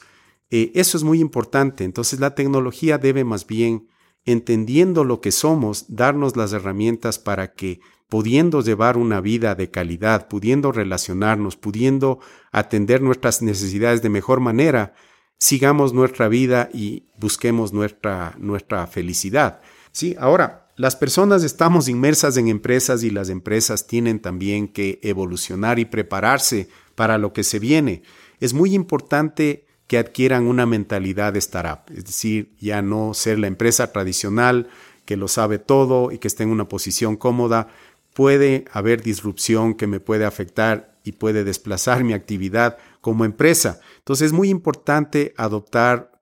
Eh, 0.49 0.71
eso 0.73 0.97
es 0.97 1.03
muy 1.03 1.19
importante. 1.19 1.83
Entonces 1.83 2.19
la 2.19 2.33
tecnología 2.33 2.97
debe 2.97 3.25
más 3.25 3.45
bien, 3.45 3.89
entendiendo 4.25 5.03
lo 5.03 5.21
que 5.21 5.31
somos, 5.31 5.85
darnos 5.87 6.35
las 6.35 6.51
herramientas 6.51 7.19
para 7.19 7.53
que 7.53 7.79
pudiendo 8.13 8.61
llevar 8.61 8.95
una 8.95 9.21
vida 9.21 9.55
de 9.55 9.71
calidad, 9.71 10.27
pudiendo 10.27 10.71
relacionarnos, 10.71 11.57
pudiendo 11.57 12.19
atender 12.51 13.01
nuestras 13.01 13.41
necesidades 13.41 14.03
de 14.03 14.09
mejor 14.09 14.39
manera, 14.39 14.93
sigamos 15.39 15.93
nuestra 15.93 16.27
vida 16.27 16.69
y 16.71 17.07
busquemos 17.17 17.73
nuestra, 17.73 18.35
nuestra 18.37 18.85
felicidad. 18.85 19.61
Sí, 19.91 20.15
ahora, 20.19 20.69
las 20.75 20.95
personas 20.95 21.43
estamos 21.43 21.87
inmersas 21.87 22.37
en 22.37 22.49
empresas 22.49 23.01
y 23.01 23.09
las 23.09 23.29
empresas 23.29 23.87
tienen 23.87 24.19
también 24.19 24.67
que 24.67 24.99
evolucionar 25.01 25.79
y 25.79 25.85
prepararse 25.85 26.69
para 26.93 27.17
lo 27.17 27.33
que 27.33 27.43
se 27.43 27.57
viene. 27.57 28.03
Es 28.39 28.53
muy 28.53 28.75
importante 28.75 29.65
que 29.87 29.97
adquieran 29.97 30.45
una 30.45 30.67
mentalidad 30.67 31.33
de 31.33 31.39
startup, 31.39 31.91
es 31.91 32.05
decir, 32.05 32.53
ya 32.59 32.83
no 32.83 33.15
ser 33.15 33.39
la 33.39 33.47
empresa 33.47 33.91
tradicional 33.91 34.69
que 35.05 35.17
lo 35.17 35.27
sabe 35.27 35.59
todo 35.59 36.11
y 36.11 36.17
que 36.17 36.27
esté 36.27 36.43
en 36.43 36.49
una 36.49 36.69
posición 36.69 37.17
cómoda, 37.17 37.67
puede 38.13 38.65
haber 38.71 39.01
disrupción 39.01 39.73
que 39.73 39.87
me 39.87 39.99
puede 39.99 40.25
afectar 40.25 40.97
y 41.03 41.13
puede 41.13 41.43
desplazar 41.43 42.03
mi 42.03 42.13
actividad 42.13 42.77
como 43.01 43.25
empresa. 43.25 43.79
Entonces 43.97 44.27
es 44.27 44.33
muy 44.33 44.49
importante 44.49 45.33
adoptar 45.37 46.13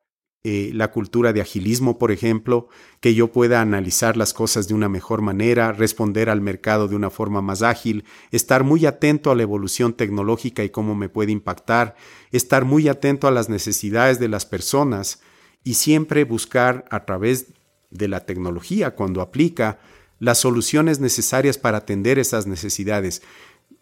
eh, 0.43 0.71
la 0.73 0.89
cultura 0.89 1.33
de 1.33 1.41
agilismo, 1.41 1.99
por 1.99 2.11
ejemplo, 2.11 2.67
que 2.99 3.13
yo 3.13 3.31
pueda 3.31 3.61
analizar 3.61 4.17
las 4.17 4.33
cosas 4.33 4.67
de 4.67 4.73
una 4.73 4.89
mejor 4.89 5.21
manera, 5.21 5.71
responder 5.71 6.31
al 6.31 6.41
mercado 6.41 6.87
de 6.87 6.95
una 6.95 7.11
forma 7.11 7.43
más 7.43 7.61
ágil, 7.61 8.05
estar 8.31 8.63
muy 8.63 8.87
atento 8.87 9.29
a 9.29 9.35
la 9.35 9.43
evolución 9.43 9.93
tecnológica 9.93 10.63
y 10.63 10.71
cómo 10.71 10.95
me 10.95 11.09
puede 11.09 11.31
impactar, 11.31 11.95
estar 12.31 12.65
muy 12.65 12.87
atento 12.87 13.27
a 13.27 13.31
las 13.31 13.49
necesidades 13.49 14.19
de 14.19 14.29
las 14.29 14.47
personas 14.47 15.21
y 15.63 15.75
siempre 15.75 16.23
buscar 16.23 16.85
a 16.89 17.05
través 17.05 17.53
de 17.91 18.07
la 18.07 18.25
tecnología 18.25 18.95
cuando 18.95 19.21
aplica 19.21 19.77
las 20.21 20.37
soluciones 20.37 20.99
necesarias 20.99 21.57
para 21.57 21.79
atender 21.79 22.19
esas 22.19 22.45
necesidades. 22.45 23.23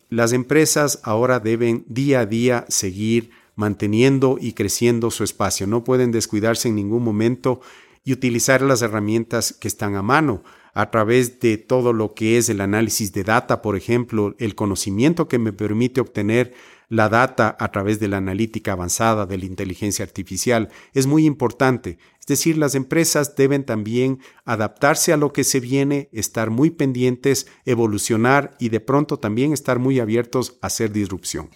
Las 0.10 0.32
empresas 0.32 1.02
ahora 1.04 1.42
deben 1.42 1.84
día 1.90 2.22
a 2.22 2.26
día 2.26 2.66
seguir 2.70 3.32
manteniendo 3.56 4.38
y 4.40 4.54
creciendo 4.54 5.12
su 5.12 5.26
espacio. 5.26 5.68
No 5.68 5.84
pueden 5.84 6.14
descuidarse 6.14 6.70
en 6.70 6.76
ningún 6.76 7.04
momento 7.04 7.60
y 8.06 8.14
utilizar 8.14 8.62
las 8.62 8.82
herramientas 8.82 9.52
que 9.52 9.68
están 9.68 9.96
a 9.96 10.02
mano 10.02 10.42
a 10.74 10.92
través 10.92 11.40
de 11.40 11.58
todo 11.58 11.94
lo 11.94 12.14
que 12.14 12.38
es 12.38 12.50
el 12.50 12.62
análisis 12.62 13.14
de 13.14 13.24
data, 13.24 13.62
por 13.62 13.76
ejemplo, 13.76 14.36
el 14.40 14.56
conocimiento 14.56 15.28
que 15.28 15.40
me 15.40 15.54
permite 15.54 16.02
obtener 16.02 16.54
la 16.90 17.08
data 17.08 17.56
a 17.60 17.72
través 17.72 18.00
de 18.00 18.08
la 18.08 18.18
analítica 18.18 18.74
avanzada 18.74 19.26
de 19.26 19.38
la 19.38 19.46
inteligencia 19.46 20.04
artificial 20.04 20.70
es 20.94 21.06
muy 21.06 21.26
importante. 21.26 22.00
Es 22.20 22.26
decir, 22.26 22.58
las 22.58 22.76
empresas 22.76 23.36
deben 23.36 23.64
también 23.64 24.20
adaptarse 24.44 25.14
a 25.14 25.18
lo 25.18 25.32
que 25.32 25.44
se 25.44 25.60
viene, 25.60 26.10
estar 26.12 26.50
muy 26.50 26.72
pendientes, 26.72 27.48
evolucionar 27.66 28.56
y 28.60 28.70
de 28.70 28.80
pronto 28.80 29.18
también 29.18 29.54
estar 29.54 29.80
muy 29.80 30.00
abiertos 30.00 30.58
a 30.62 30.68
hacer 30.68 30.92
disrupción. 30.92 31.50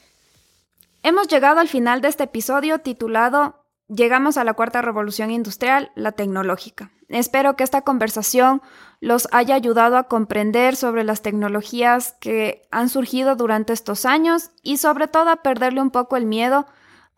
Hemos 1.02 1.28
llegado 1.28 1.60
al 1.60 1.68
final 1.68 2.02
de 2.02 2.08
este 2.08 2.24
episodio 2.24 2.80
titulado 2.80 3.63
Llegamos 3.88 4.38
a 4.38 4.44
la 4.44 4.54
cuarta 4.54 4.82
revolución 4.82 5.30
industrial, 5.30 5.92
la 5.96 6.14
tecnológica. 6.14 6.92
Espero 7.10 7.56
que 7.56 7.64
esta 7.64 7.82
conversación 7.82 8.62
los 9.02 9.28
haya 9.32 9.56
ayudado 9.56 9.98
a 9.98 10.08
comprender 10.08 10.76
sobre 10.76 11.04
las 11.04 11.22
tecnologías 11.22 12.16
que 12.20 12.68
han 12.72 12.90
surgido 12.90 13.36
durante 13.36 13.74
estos 13.74 14.06
años 14.06 14.52
y 14.64 14.78
sobre 14.78 15.08
todo 15.08 15.30
a 15.30 15.44
perderle 15.44 15.82
un 15.82 15.92
poco 15.92 16.16
el 16.16 16.26
miedo 16.26 16.66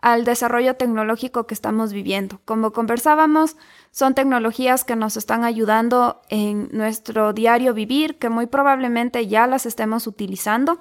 al 0.02 0.26
desarrollo 0.26 0.76
tecnológico 0.76 1.48
que 1.48 1.54
estamos 1.54 1.94
viviendo. 1.94 2.40
Como 2.46 2.74
conversábamos, 2.74 3.58
son 3.92 4.14
tecnologías 4.14 4.84
que 4.84 4.96
nos 4.96 5.18
están 5.18 5.44
ayudando 5.44 6.22
en 6.30 6.70
nuestro 6.72 7.34
diario 7.34 7.74
vivir, 7.74 8.18
que 8.18 8.30
muy 8.30 8.48
probablemente 8.48 9.28
ya 9.28 9.48
las 9.48 9.66
estemos 9.66 10.08
utilizando, 10.08 10.80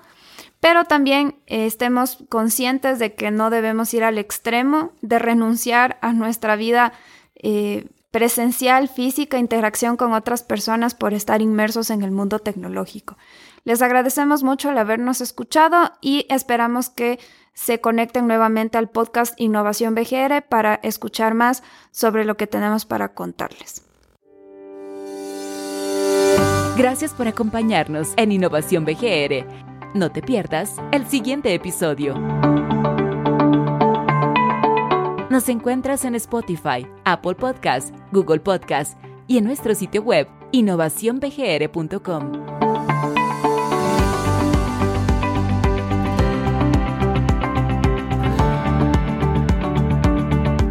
pero 0.64 0.86
también 0.86 1.36
eh, 1.46 1.66
estemos 1.66 2.24
conscientes 2.30 2.98
de 2.98 3.14
que 3.14 3.30
no 3.30 3.50
debemos 3.50 3.92
ir 3.92 4.02
al 4.02 4.16
extremo 4.16 4.92
de 5.02 5.18
renunciar 5.18 5.98
a 6.00 6.14
nuestra 6.14 6.56
vida 6.56 6.94
eh, 7.34 7.88
presencial, 8.10 8.88
física, 8.88 9.36
interacción 9.36 9.98
con 9.98 10.14
otras 10.14 10.42
personas 10.42 10.94
por 10.94 11.12
estar 11.12 11.42
inmersos 11.42 11.90
en 11.90 12.00
el 12.00 12.12
mundo 12.12 12.38
tecnológico. 12.38 13.18
Les 13.64 13.82
agradecemos 13.82 14.42
mucho 14.42 14.70
el 14.70 14.78
habernos 14.78 15.20
escuchado 15.20 15.92
y 16.00 16.24
esperamos 16.30 16.88
que 16.88 17.18
se 17.52 17.82
conecten 17.82 18.26
nuevamente 18.26 18.78
al 18.78 18.88
podcast 18.88 19.38
Innovación 19.38 19.94
BGR 19.94 20.46
para 20.48 20.76
escuchar 20.76 21.34
más 21.34 21.62
sobre 21.90 22.24
lo 22.24 22.38
que 22.38 22.46
tenemos 22.46 22.86
para 22.86 23.12
contarles. 23.12 23.82
Gracias 26.78 27.12
por 27.12 27.28
acompañarnos 27.28 28.14
en 28.16 28.32
Innovación 28.32 28.86
BGR. 28.86 29.73
No 29.94 30.10
te 30.10 30.22
pierdas 30.22 30.74
el 30.90 31.06
siguiente 31.06 31.54
episodio. 31.54 32.18
Nos 35.30 35.48
encuentras 35.48 36.04
en 36.04 36.16
Spotify, 36.16 36.84
Apple 37.04 37.36
Podcast, 37.36 37.94
Google 38.10 38.40
Podcast 38.40 38.98
y 39.28 39.38
en 39.38 39.44
nuestro 39.44 39.72
sitio 39.76 40.02
web 40.02 40.26
innovacionbgr.com. 40.50 42.32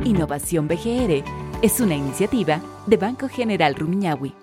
Innovación 0.04 0.68
BGR 0.68 1.24
es 1.62 1.80
una 1.80 1.96
iniciativa 1.96 2.62
de 2.88 2.98
Banco 2.98 3.30
General 3.30 3.74
Rumiñahui 3.74 4.43